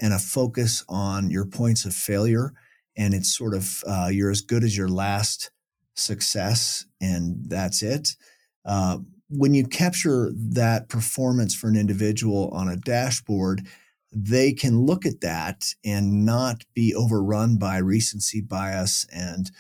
[0.00, 2.52] and a focus on your points of failure.
[2.96, 5.50] And it's sort of uh, you're as good as your last
[5.96, 8.16] success and that's it.
[8.64, 13.66] Uh, when you capture that performance for an individual on a dashboard,
[14.12, 19.50] they can look at that and not be overrun by recency bias and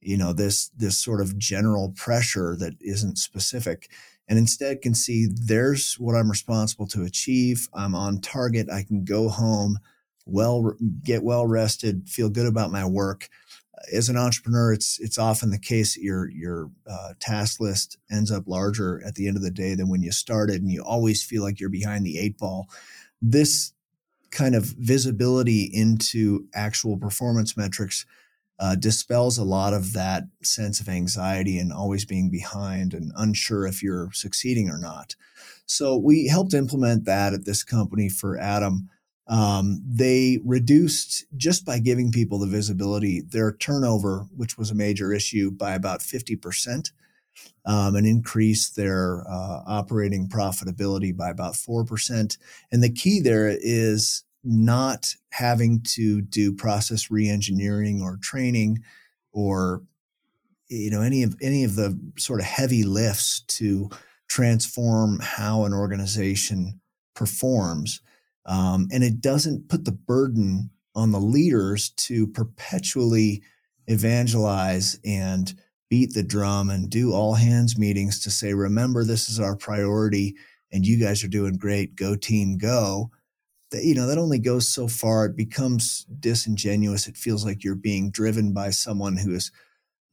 [0.00, 3.90] you know this this sort of general pressure that isn't specific
[4.28, 7.68] and instead can see there's what I'm responsible to achieve.
[7.72, 8.68] I'm on target.
[8.70, 9.78] I can go home,
[10.24, 13.28] well, get well rested, feel good about my work
[13.92, 18.30] as an entrepreneur, it's it's often the case that your your uh, task list ends
[18.30, 21.22] up larger at the end of the day than when you started, and you always
[21.22, 22.68] feel like you're behind the eight ball.
[23.20, 23.72] This
[24.30, 28.04] kind of visibility into actual performance metrics
[28.58, 33.66] uh, dispels a lot of that sense of anxiety and always being behind and unsure
[33.66, 35.14] if you're succeeding or not.
[35.66, 38.88] So we helped implement that at this company for Adam
[39.28, 45.12] um, they reduced just by giving people the visibility their turnover, which was a major
[45.12, 46.92] issue, by about 50%,
[47.64, 52.38] um, and increased their uh, operating profitability by about 4%.
[52.70, 58.78] And the key there is not having to do process reengineering or training
[59.32, 59.82] or
[60.68, 63.90] you know any of any of the sort of heavy lifts to
[64.28, 66.80] transform how an organization
[67.14, 68.00] performs
[68.46, 73.42] um, and it doesn't put the burden on the leaders to perpetually
[73.86, 75.54] evangelize and
[75.90, 80.34] beat the drum and do all hands meetings to say, remember, this is our priority
[80.72, 81.94] and you guys are doing great.
[81.94, 83.10] Go team, go.
[83.70, 85.26] That, you know, that only goes so far.
[85.26, 87.06] It becomes disingenuous.
[87.06, 89.50] It feels like you're being driven by someone who is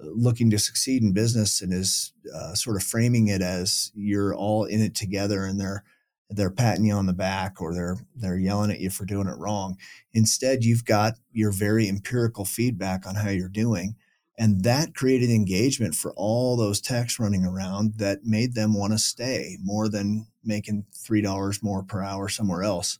[0.02, 4.36] uh, looking to succeed in business and is uh, sort of framing it as you're
[4.36, 5.84] all in it together and they're
[6.30, 9.38] they're patting you on the back or they're they're yelling at you for doing it
[9.38, 9.78] wrong.
[10.14, 13.96] Instead, you've got your very empirical feedback on how you're doing.
[14.38, 19.00] And that created engagement for all those techs running around that made them want to
[19.00, 22.98] stay more than making $3 more per hour somewhere else.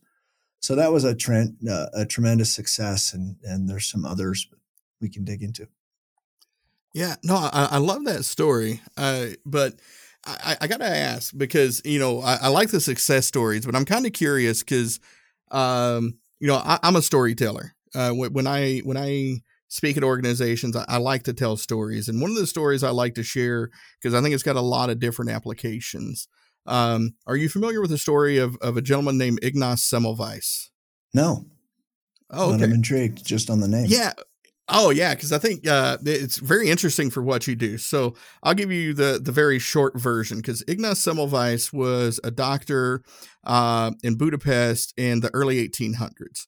[0.60, 3.12] So that was a trend, uh, a tremendous success.
[3.12, 4.48] And, and there's some others
[5.00, 5.66] we can dig into.
[6.94, 8.80] Yeah, no, I, I love that story.
[8.96, 9.74] Uh, but
[10.26, 13.74] I, I got to ask because, you know, I, I, like the success stories, but
[13.74, 14.98] I'm kind of curious because,
[15.50, 17.74] um, you know, I, am a storyteller.
[17.94, 22.08] Uh, when I, when I, speak at organizations, I, I, like to tell stories.
[22.08, 24.60] And one of the stories I like to share, because I think it's got a
[24.60, 26.28] lot of different applications.
[26.66, 30.68] Um, are you familiar with the story of, of a gentleman named Ignaz Semmelweis?
[31.12, 31.46] No.
[32.30, 32.64] Oh, okay.
[32.64, 33.86] I'm intrigued just on the name.
[33.88, 34.12] Yeah.
[34.68, 37.76] Oh yeah, because I think uh, it's very interesting for what you do.
[37.76, 40.38] So I'll give you the the very short version.
[40.38, 43.02] Because Ignaz Semmelweis was a doctor
[43.44, 46.46] uh, in Budapest in the early 1800s,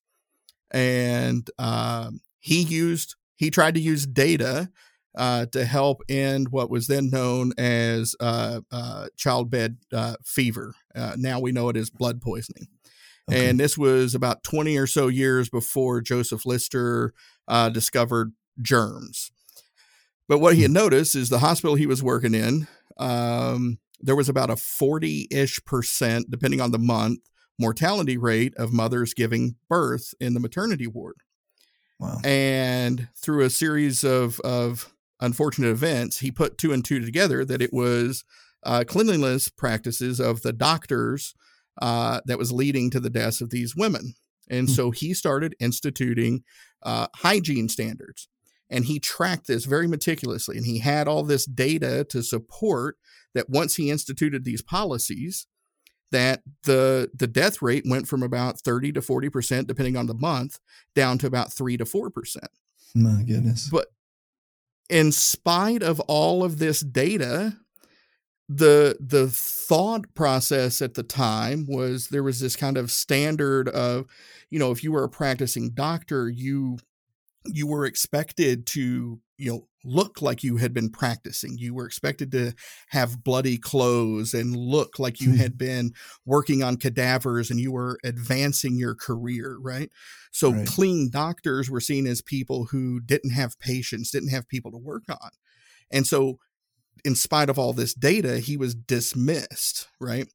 [0.70, 4.70] and uh, he used he tried to use data
[5.16, 10.74] uh, to help end what was then known as uh, uh, childbed uh, fever.
[11.16, 12.68] now we know it as blood poisoning.
[13.28, 13.48] Okay.
[13.48, 17.12] And this was about 20 or so years before Joseph Lister
[17.48, 19.30] uh, discovered germs.
[20.28, 20.74] But what he had hmm.
[20.74, 22.66] noticed is the hospital he was working in,
[22.98, 27.20] um, there was about a 40 ish percent, depending on the month,
[27.58, 31.16] mortality rate of mothers giving birth in the maternity ward.
[31.98, 32.18] Wow.
[32.24, 37.62] And through a series of, of unfortunate events, he put two and two together that
[37.62, 38.24] it was
[38.62, 41.34] uh, cleanliness practices of the doctors
[41.80, 44.14] uh, that was leading to the deaths of these women.
[44.48, 44.74] And mm-hmm.
[44.74, 46.42] so he started instituting
[46.82, 48.28] uh, hygiene standards.
[48.68, 50.56] And he tracked this very meticulously.
[50.56, 52.96] And he had all this data to support
[53.34, 55.46] that once he instituted these policies,
[56.12, 60.58] that the the death rate went from about 30 to 40% depending on the month
[60.94, 62.36] down to about 3 to 4%.
[62.94, 63.68] My goodness.
[63.70, 63.88] But
[64.88, 67.56] in spite of all of this data,
[68.48, 74.06] the the thought process at the time was there was this kind of standard of
[74.50, 76.78] you know if you were a practicing doctor you
[77.46, 81.56] you were expected to you know look like you had been practicing.
[81.56, 82.52] You were expected to
[82.88, 85.36] have bloody clothes and look like you hmm.
[85.36, 85.92] had been
[86.24, 89.90] working on cadavers and you were advancing your career right?
[90.32, 90.66] So right.
[90.66, 95.04] clean doctors were seen as people who didn't have patients didn't have people to work
[95.08, 95.30] on.
[95.90, 96.40] And so
[97.04, 100.28] in spite of all this data, he was dismissed, right?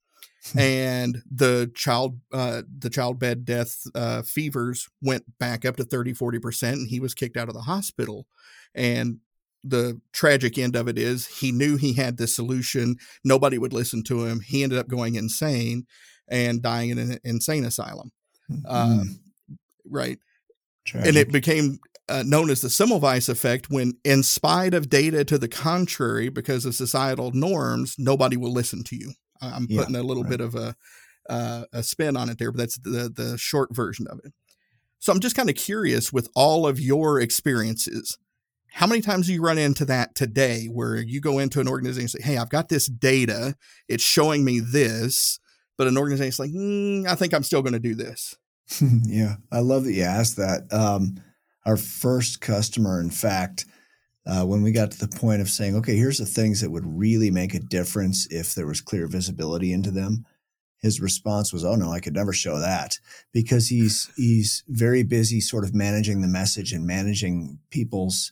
[0.53, 0.59] Hmm.
[0.59, 6.13] and the child uh, the child bed death uh, fevers went back up to 30
[6.13, 8.25] 40% and he was kicked out of the hospital
[8.73, 9.19] and
[9.63, 14.01] the tragic end of it is he knew he had the solution nobody would listen
[14.01, 15.85] to him he ended up going insane
[16.27, 18.11] and dying in an insane asylum
[18.51, 18.65] mm-hmm.
[18.67, 19.03] uh,
[19.87, 20.17] right
[20.85, 21.07] Tragic.
[21.07, 21.77] and it became
[22.11, 26.65] uh, known as the Semmelweis effect when, in spite of data to the contrary, because
[26.65, 29.13] of societal norms, nobody will listen to you.
[29.41, 30.29] I'm putting yeah, a little right.
[30.29, 30.75] bit of a
[31.29, 34.33] uh, a spin on it there, but that's the the short version of it.
[34.99, 38.17] So I'm just kind of curious with all of your experiences,
[38.71, 42.03] how many times do you run into that today where you go into an organization
[42.03, 43.55] and say, Hey, I've got this data,
[43.87, 45.39] it's showing me this,
[45.77, 48.35] but an organization is like, mm, I think I'm still going to do this.
[49.03, 50.71] yeah, I love that you asked that.
[50.71, 51.15] Um,
[51.65, 53.65] our first customer, in fact,
[54.25, 56.85] uh, when we got to the point of saying, okay, here's the things that would
[56.85, 60.25] really make a difference if there was clear visibility into them,
[60.81, 62.97] his response was, "Oh no, I could never show that,"
[63.31, 68.31] because he's he's very busy, sort of managing the message and managing people's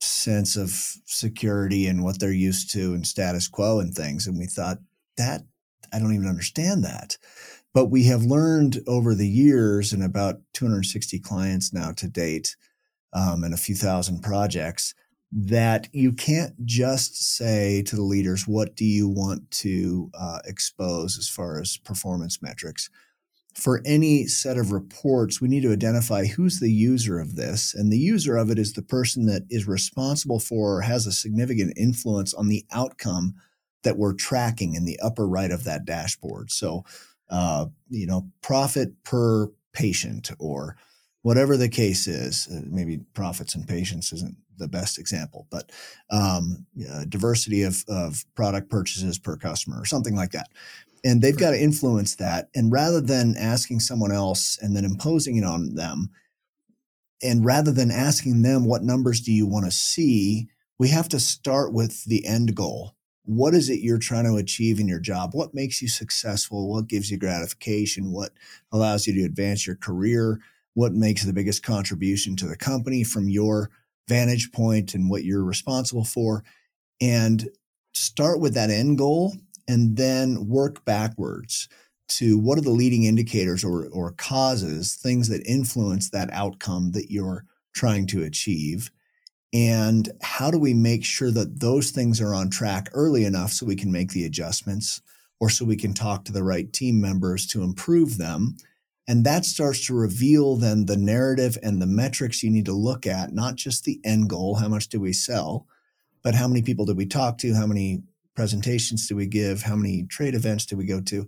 [0.00, 0.70] sense of
[1.06, 4.26] security and what they're used to and status quo and things.
[4.26, 4.78] And we thought
[5.16, 5.42] that
[5.92, 7.16] I don't even understand that.
[7.74, 12.56] But we have learned over the years, and about 260 clients now to date,
[13.14, 14.94] um, and a few thousand projects,
[15.32, 21.18] that you can't just say to the leaders, What do you want to uh, expose
[21.18, 22.90] as far as performance metrics?
[23.54, 27.74] For any set of reports, we need to identify who's the user of this.
[27.74, 31.12] And the user of it is the person that is responsible for or has a
[31.12, 33.34] significant influence on the outcome
[33.84, 36.50] that we're tracking in the upper right of that dashboard.
[36.50, 36.84] So,
[37.32, 40.76] uh, you know, profit per patient or
[41.22, 42.46] whatever the case is.
[42.52, 45.72] Uh, maybe profits and patients isn't the best example, but
[46.10, 50.50] um, uh, diversity of, of product purchases per customer or something like that.
[51.04, 52.48] And they've got to influence that.
[52.54, 56.10] And rather than asking someone else and then imposing it on them,
[57.22, 60.48] and rather than asking them what numbers do you want to see,
[60.78, 62.94] we have to start with the end goal
[63.24, 65.34] what is it you're trying to achieve in your job?
[65.34, 66.68] What makes you successful?
[66.68, 68.12] What gives you gratification?
[68.12, 68.32] What
[68.72, 70.40] allows you to advance your career?
[70.74, 73.70] What makes the biggest contribution to the company from your
[74.08, 76.42] vantage point and what you're responsible for?
[77.00, 77.48] And
[77.92, 79.34] start with that end goal
[79.68, 81.68] and then work backwards
[82.08, 87.10] to what are the leading indicators or, or causes, things that influence that outcome that
[87.10, 87.44] you're
[87.74, 88.90] trying to achieve
[89.52, 93.66] And how do we make sure that those things are on track early enough so
[93.66, 95.02] we can make the adjustments
[95.40, 98.56] or so we can talk to the right team members to improve them?
[99.06, 103.06] And that starts to reveal then the narrative and the metrics you need to look
[103.06, 105.66] at, not just the end goal, how much do we sell,
[106.22, 107.54] but how many people did we talk to?
[107.54, 108.02] How many
[108.34, 109.62] presentations do we give?
[109.62, 111.26] How many trade events do we go to?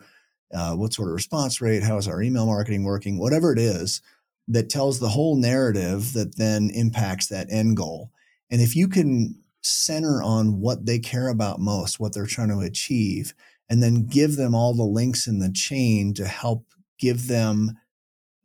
[0.54, 1.82] Uh, what sort of response rate?
[1.82, 3.18] How is our email marketing working?
[3.18, 4.00] Whatever it is
[4.48, 8.10] that tells the whole narrative that then impacts that end goal.
[8.50, 12.60] And if you can center on what they care about most, what they're trying to
[12.60, 13.34] achieve,
[13.70, 16.66] and then give them all the links in the chain to help
[16.98, 17.78] give them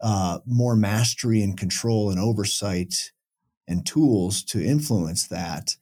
[0.02, 3.12] uh, more mastery and control and oversight
[3.68, 5.76] and tools to influence that,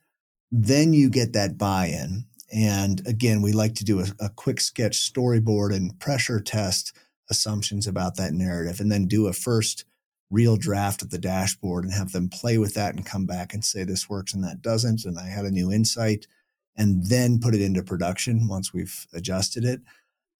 [0.51, 2.25] then you get that buy in.
[2.53, 6.93] And again, we like to do a, a, quick sketch storyboard and pressure test
[7.29, 9.85] assumptions about that narrative, and then do a first
[10.29, 13.63] real draft of the dashboard and have them play with that and come back and
[13.63, 15.05] say this works and that doesn't.
[15.05, 16.27] And I had a new insight,
[16.75, 19.81] and then put it into production once we've adjusted it.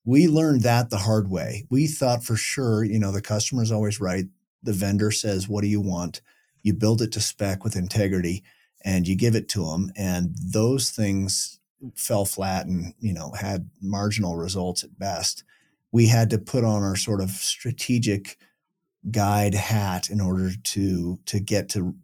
[0.06, 1.66] We learned that the hard way.
[1.70, 4.26] We thought for sure, you know, the customer is always right.
[4.62, 6.22] The vendor says, What do you want?
[6.62, 8.44] You build it to spec with integrity
[8.86, 9.92] and you give it to them.
[9.96, 11.60] And those things
[11.96, 15.44] fell flat and you know had marginal results at best
[15.92, 18.38] we had to put on our sort of strategic
[19.12, 21.95] guide hat in order to to get to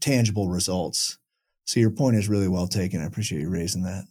[0.00, 1.18] tangible results
[1.64, 4.04] so your point is really well taken i appreciate you raising that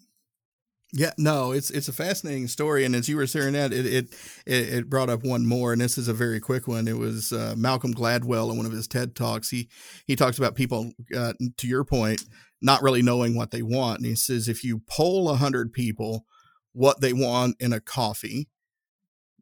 [0.91, 4.15] yeah, no, it's it's a fascinating story, and as you were saying that, it it
[4.47, 6.87] it brought up one more, and this is a very quick one.
[6.87, 9.51] It was uh, Malcolm Gladwell in one of his TED talks.
[9.51, 9.69] He
[10.07, 12.23] he talks about people, uh, to your point,
[12.59, 13.99] not really knowing what they want.
[13.99, 16.25] And he says if you poll 100 people
[16.73, 18.47] what they want in a coffee,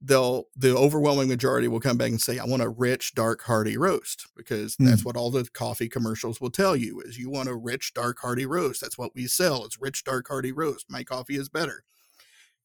[0.01, 3.77] they'll the overwhelming majority will come back and say I want a rich dark hearty
[3.77, 4.85] roast because mm.
[4.85, 8.19] that's what all the coffee commercials will tell you is you want a rich dark
[8.19, 8.81] hearty roast.
[8.81, 9.65] That's what we sell.
[9.65, 10.85] It's rich dark hearty roast.
[10.89, 11.83] My coffee is better.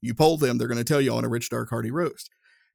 [0.01, 2.31] You poll them, they're going to tell you on a rich dark hearty roast.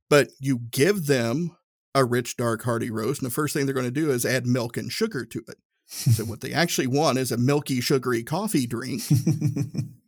[0.09, 1.57] But you give them
[1.93, 4.45] a rich dark hearty roast and the first thing they're going to do is add
[4.45, 5.57] milk and sugar to it
[5.89, 9.03] so what they actually want is a milky, sugary coffee drink,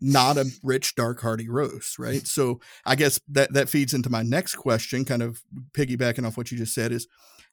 [0.01, 2.27] not a rich, dark, hearty roast, right?
[2.27, 6.51] So I guess that that feeds into my next question, kind of piggybacking off what
[6.51, 7.07] you just said, is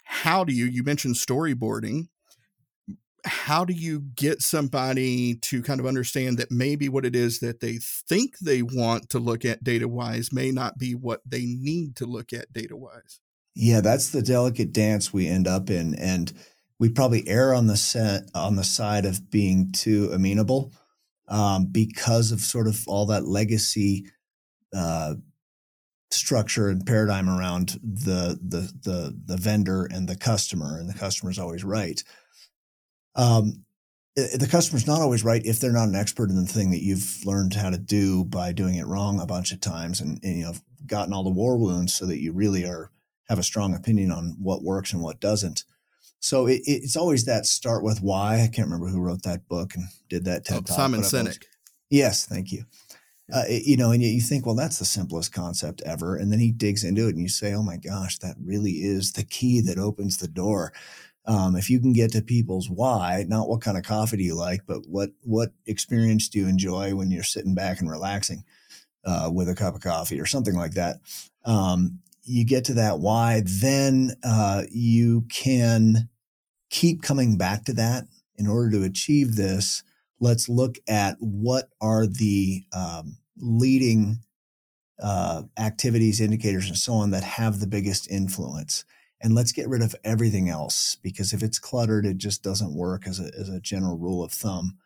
[0.04, 2.08] how do you you mentioned storyboarding?
[3.24, 7.60] How do you get somebody to kind of understand that maybe what it is that
[7.60, 11.96] they think they want to look at data wise may not be what they need
[11.96, 13.20] to look at data wise?
[13.54, 15.94] Yeah, that's the delicate dance we end up in.
[15.94, 16.32] And
[16.78, 20.72] we probably err on the set on the side of being too amenable
[21.28, 24.06] um, because of sort of all that legacy
[24.74, 25.14] uh,
[26.10, 31.30] structure and paradigm around the, the the the vendor and the customer, and the customer
[31.30, 32.02] is always right.
[33.14, 33.64] Um,
[34.14, 37.20] the customer's not always right if they're not an expert in the thing that you've
[37.26, 40.44] learned how to do by doing it wrong a bunch of times and, and you
[40.44, 40.54] know
[40.86, 42.90] gotten all the war wounds so that you really are
[43.28, 45.64] have a strong opinion on what works and what doesn't.
[46.20, 48.42] So it, it's always that start with why.
[48.42, 50.76] I can't remember who wrote that book and did that TED oh, talk.
[50.76, 51.42] Simon Sinek.
[51.90, 52.64] Yes, thank you.
[53.32, 56.16] Uh, you know, and you think, well, that's the simplest concept ever.
[56.16, 59.12] And then he digs into it and you say, oh my gosh, that really is
[59.12, 60.72] the key that opens the door.
[61.26, 64.36] Um, if you can get to people's why, not what kind of coffee do you
[64.36, 68.44] like, but what, what experience do you enjoy when you're sitting back and relaxing
[69.04, 70.96] uh, with a cup of coffee or something like that.
[71.44, 76.08] Um, you get to that why, then uh, you can
[76.70, 78.04] keep coming back to that.
[78.38, 79.82] In order to achieve this,
[80.20, 84.18] let's look at what are the um, leading
[85.02, 88.84] uh, activities, indicators, and so on that have the biggest influence.
[89.22, 93.06] And let's get rid of everything else because if it's cluttered, it just doesn't work
[93.06, 94.76] as a, as a general rule of thumb.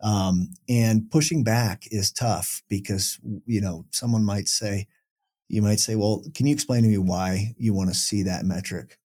[0.00, 4.86] Um, and pushing back is tough because, you know, someone might say,
[5.52, 8.46] you might say, well, can you explain to me why you want to see that
[8.46, 8.98] metric?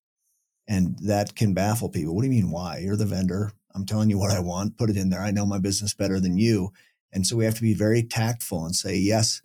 [0.66, 2.14] And that can baffle people.
[2.14, 2.78] What do you mean, why?
[2.78, 3.52] You're the vendor.
[3.74, 4.78] I'm telling you what I want.
[4.78, 5.20] Put it in there.
[5.20, 6.72] I know my business better than you.
[7.12, 9.42] And so we have to be very tactful and say, yes,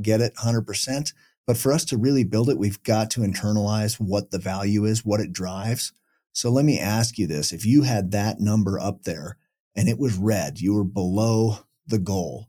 [0.00, 1.12] get it 100%.
[1.48, 5.04] But for us to really build it, we've got to internalize what the value is,
[5.04, 5.92] what it drives.
[6.32, 9.36] So let me ask you this if you had that number up there
[9.74, 12.46] and it was red, you were below the goal,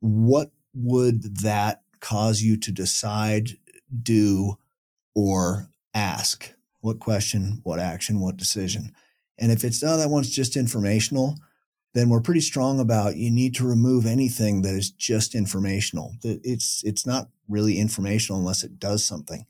[0.00, 3.50] what would that cause you to decide,
[4.02, 4.58] do,
[5.14, 6.52] or ask?
[6.80, 8.92] What question, what action, what decision?
[9.38, 11.36] And if it's, oh, that one's just informational,
[11.94, 16.14] then we're pretty strong about you need to remove anything that is just informational.
[16.22, 19.46] It's it's not really informational unless it does something.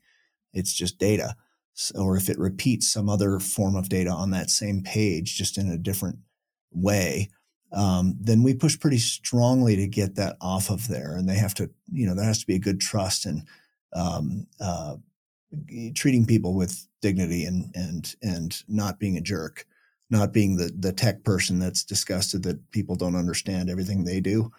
[0.53, 1.35] It's just data.
[1.73, 5.57] So, Or if it repeats some other form of data on that same page, just
[5.57, 6.19] in a different
[6.71, 7.29] way,
[7.71, 11.15] um, then we push pretty strongly to get that off of there.
[11.15, 13.43] And they have to, you know, there has to be a good trust and
[13.93, 14.95] um, uh,
[15.95, 19.65] treating people with dignity and and and not being a jerk,
[20.09, 24.51] not being the the tech person that's disgusted that people don't understand everything they do,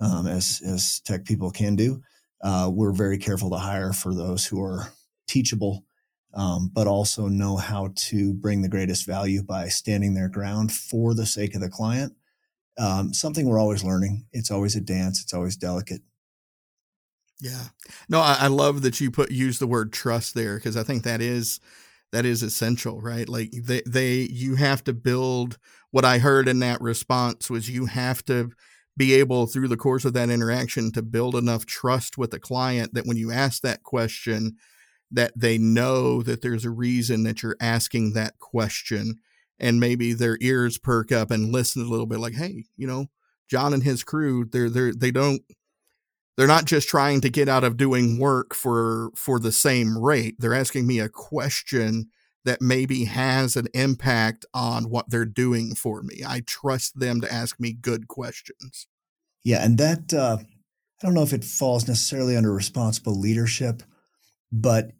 [0.00, 2.02] um, as as tech people can do.
[2.42, 4.90] Uh, we're very careful to hire for those who are
[5.28, 5.84] teachable,
[6.34, 11.14] um, but also know how to bring the greatest value by standing their ground for
[11.14, 12.14] the sake of the client.
[12.80, 14.24] Um, something we're always learning.
[14.32, 15.22] It's always a dance.
[15.22, 16.00] It's always delicate.
[17.40, 17.64] Yeah.
[18.08, 21.04] No, I, I love that you put use the word trust there because I think
[21.04, 21.60] that is
[22.12, 23.28] that is essential, right?
[23.28, 25.58] Like they they you have to build
[25.90, 28.50] what I heard in that response was you have to
[28.96, 32.94] be able through the course of that interaction to build enough trust with the client
[32.94, 34.56] that when you ask that question
[35.10, 39.16] that they know that there's a reason that you're asking that question
[39.60, 43.06] and maybe their ears perk up and listen a little bit like hey you know
[43.48, 45.42] Jon and his crew they're they're they don't
[46.40, 50.36] they're not just trying to get out of doing work for for the same rate.
[50.38, 52.08] They're asking me a question
[52.46, 56.22] that maybe has an impact on what they're doing for me.
[56.26, 58.86] I trust them to ask me good questions.
[59.44, 63.82] Yeah and that uh, i don't know if it falls necessarily under responsible leadership
[64.52, 64.92] but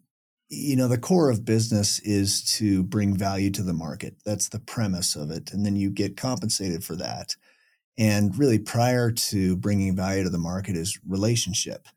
[0.53, 4.59] you know the core of business is to bring value to the market that's the
[4.59, 7.35] premise of it and then you get compensated for that
[7.97, 11.87] and really, prior to bringing value to the market is relationship.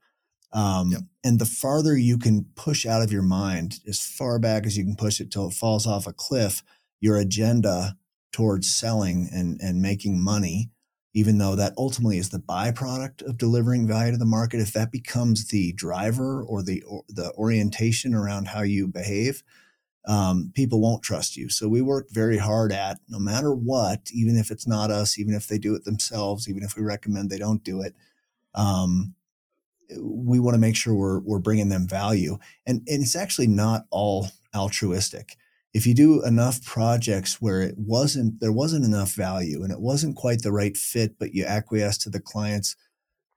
[0.53, 1.01] Um, yep.
[1.25, 4.85] And the farther you can push out of your mind, as far back as you
[4.85, 6.63] can push it till it falls off a cliff,
[7.01, 7.97] your agenda
[8.33, 10.71] towards selling and, and making money,
[11.15, 14.91] even though that ultimately is the byproduct of delivering value to the market, if that
[14.91, 19.43] becomes the driver or the or the orientation around how you behave,
[20.07, 21.49] um, people won't trust you.
[21.49, 25.35] So we work very hard at no matter what, even if it's not us, even
[25.35, 27.95] if they do it themselves, even if we recommend they don't do it.
[28.55, 29.15] Um,
[30.01, 33.87] we want to make sure we're we're bringing them value, and and it's actually not
[33.91, 35.37] all altruistic.
[35.75, 40.15] If you do enough projects where it wasn't there wasn't enough value and it wasn't
[40.15, 42.77] quite the right fit, but you acquiesce to the clients,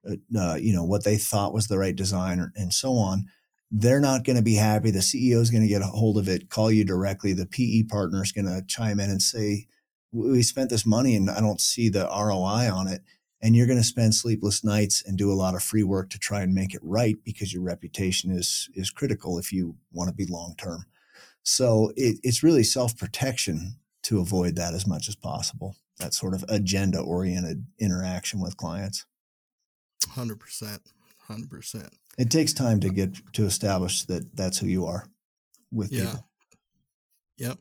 [0.07, 3.25] uh, uh you know what they thought was the right design and so on,
[3.71, 4.91] they're not going to be happy.
[4.91, 7.33] The CEO is going to get a hold of it, call you directly.
[7.33, 9.65] The PE partner is going to chime in and say,
[10.11, 13.01] "We spent this money and I don't see the ROI on it."
[13.41, 16.19] And you're going to spend sleepless nights and do a lot of free work to
[16.19, 20.15] try and make it right because your reputation is is critical if you want to
[20.15, 20.85] be long term.
[21.47, 25.77] So it, it's really self protection to avoid that as much as possible.
[25.97, 29.05] That sort of agenda oriented interaction with clients.
[30.09, 30.81] Hundred percent,
[31.19, 31.89] hundred percent.
[32.17, 35.07] It takes time to get to establish that that's who you are
[35.71, 36.03] with yeah.
[36.05, 36.27] people.
[37.37, 37.57] Yep.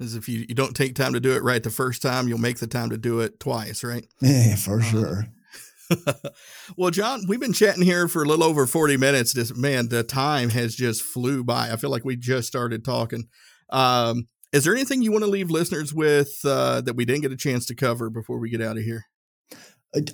[0.00, 2.38] As if you, you don't take time to do it right the first time, you'll
[2.38, 4.06] make the time to do it twice, right?
[4.20, 5.26] Yeah, for uh, sure.
[6.76, 9.32] well, Jon, we've been chatting here for a little over 40 minutes.
[9.32, 11.70] This man, the time has just flew by.
[11.70, 13.28] I feel like we just started talking.
[13.70, 17.32] Um, is there anything you want to leave listeners with uh, that we didn't get
[17.32, 19.06] a chance to cover before we get out of here?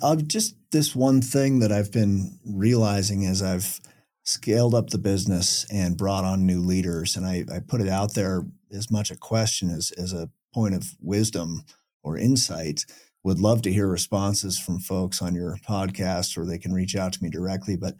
[0.01, 3.79] Uh, just this one thing that I've been realizing as I've
[4.23, 8.13] scaled up the business and brought on new leaders, and I, I put it out
[8.13, 11.63] there as much a question as, as a point of wisdom
[12.03, 12.85] or insight.
[13.23, 17.13] Would love to hear responses from folks on your podcast, or they can reach out
[17.13, 17.75] to me directly.
[17.75, 17.95] But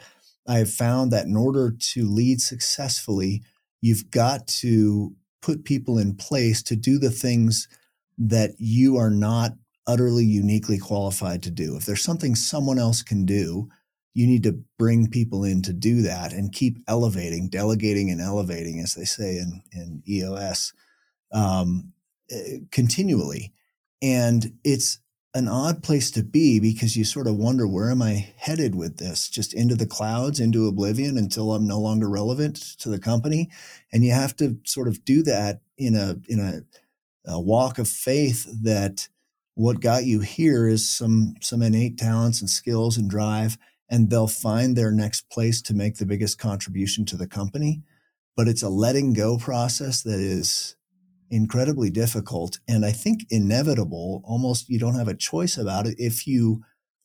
[0.48, 3.44] I have found that in order to lead successfully,
[3.82, 7.68] you've got to put people in place to do the things
[8.18, 9.54] that you are not
[9.88, 11.76] utterly uniquely qualified to do.
[11.76, 13.70] If there's something someone else can do,
[14.14, 18.80] you need to bring people in to do that and keep elevating, delegating, and elevating,
[18.80, 20.74] as they say in, in EOS,
[21.34, 21.94] um,
[22.30, 23.54] eh, continually.
[24.02, 25.00] And it's
[25.34, 28.98] an odd place to be because you sort of wonder where am I headed with
[28.98, 29.30] this?
[29.30, 33.50] Just into the clouds, into oblivion until I'm no longer relevant to the company.
[33.94, 37.88] And you have to sort of do that in a in a, a walk of
[37.88, 39.08] faith that
[39.56, 43.58] what got you here is some some innate talents and skills and drive
[43.90, 47.82] and they'll find their next place to make the biggest contribution to the company
[48.38, 50.76] but it's a letting go process that is
[51.32, 56.28] incredibly difficult and i think inevitable almost you don't have a choice about it if
[56.28, 56.62] you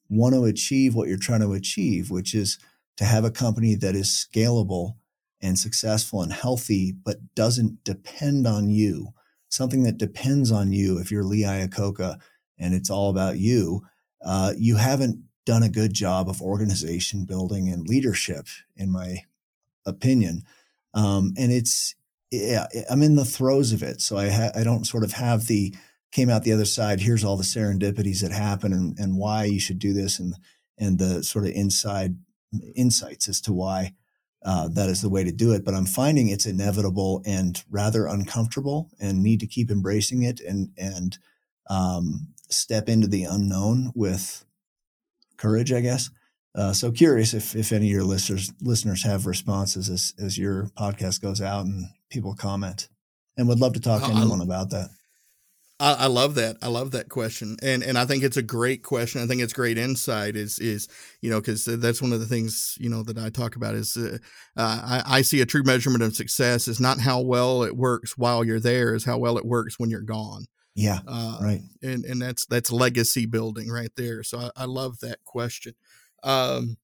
[0.08, 2.58] want to achieve what you're trying to achieve which is
[2.96, 4.94] to have a company that is scalable
[5.40, 9.08] and successful and healthy but doesn't depend on you
[9.48, 12.18] something that depends on you if you're lee iacocca
[12.58, 13.82] and it's all about you,
[14.24, 18.46] uh, you haven't done a good job of organization building and leadership,
[18.76, 19.18] in my
[19.84, 20.42] opinion.
[20.94, 21.94] Um, and it's,
[22.30, 24.00] yeah, I'm in the throes of it.
[24.00, 25.74] So I, ha- I don't sort of have the
[26.12, 27.00] came out the other side.
[27.00, 30.34] Here's all the serendipities that happen and, and why you should do this and
[30.78, 32.16] and the sort of inside
[32.74, 33.94] insights as to why
[34.44, 35.64] uh, that is the way to do it.
[35.64, 40.70] But I'm finding it's inevitable and rather uncomfortable, and need to keep embracing it and
[40.78, 41.18] and
[41.68, 44.44] um, step into the unknown with
[45.36, 46.10] courage, I guess.
[46.56, 50.70] Uh, so curious if if any of your listeners listeners have responses as as your
[50.78, 52.88] podcast goes out and people comment,
[53.36, 54.88] and would love to talk to anyone about that.
[55.78, 56.56] I, I, love that.
[56.62, 59.20] I love that question, and and I think it's a great question.
[59.20, 60.34] I think it's great insight.
[60.34, 60.88] Is is
[61.20, 63.94] you know because that's one of the things you know that I talk about is
[63.94, 64.16] uh,
[64.56, 68.16] uh, I, I see a true measurement of success is not how well it works
[68.16, 70.46] while you're there, is how well it works when you're gone.
[70.74, 71.60] Yeah, uh, right.
[71.82, 74.22] And and that's that's legacy building right there.
[74.22, 75.74] So I, I love that question.
[76.22, 76.76] Um,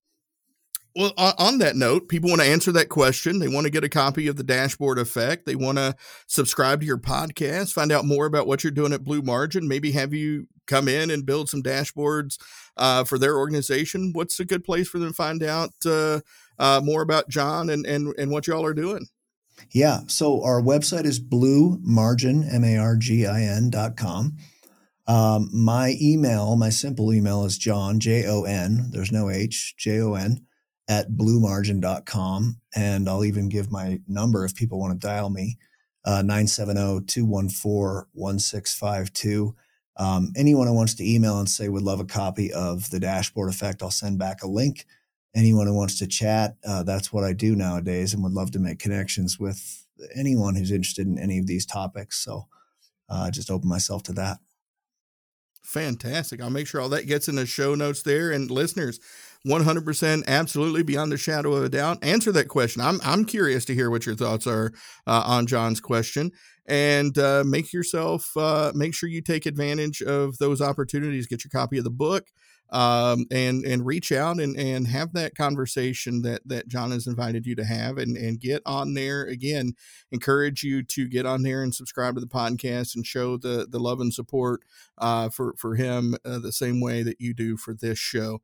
[0.95, 3.39] well, on, that note, people want to answer that question.
[3.39, 5.47] They want to get a copy of the dashboard effect.
[5.47, 9.03] They want to subscribe to your podcast, find out more about what you're doing at
[9.03, 12.39] Blue Margin, maybe have you come in and build some dashboards
[12.76, 14.12] uh, for their organization.
[14.12, 16.20] What's a good place for them to find out uh,
[16.59, 19.07] uh, more about Jon and, and, and what y'all are doing?
[19.70, 20.01] Yeah.
[20.09, 22.43] So our website is blue margin,
[23.70, 24.37] dot com.
[25.07, 30.00] Um, my email, my simple email is Jon, J O N, there's no H, J
[30.00, 30.46] O N,
[30.88, 32.57] at bluemargin.com.
[32.76, 35.59] And I'll even give my number if people want to dial me,
[36.05, 39.55] uh, 970 214 1652.
[39.96, 43.50] Um, anyone who wants to email and say would love a copy of the dashboard
[43.50, 44.86] effect, I'll send back a link.
[45.34, 48.59] Anyone who wants to chat, uh, that's what I do nowadays and would love to
[48.59, 52.22] make connections with anyone who's interested in any of these topics.
[52.24, 52.46] So
[53.09, 54.38] uh, just open myself to that.
[55.73, 56.43] Fantastic.
[56.43, 58.31] I'll make sure all that gets in the show notes there.
[58.31, 59.01] And listeners,
[59.47, 62.05] 100% absolutely beyond the shadow of a doubt.
[62.05, 62.83] Answer that question.
[62.83, 64.73] I'm, I'm curious to hear what your thoughts are
[65.07, 66.31] uh, on Jon's question.
[66.66, 71.27] And uh, make yourself, uh, make sure you take advantage of those opportunities.
[71.27, 72.27] Get your copy of the book
[72.73, 77.47] um, and and reach out and, and have that conversation that that Jon has invited
[77.47, 79.75] you to have and, and get on there again.
[80.11, 83.79] Encourage you to get on there and subscribe to the podcast and show the the
[83.79, 84.62] love and support
[84.99, 88.41] uh, for for him uh, the same way that you do for this show.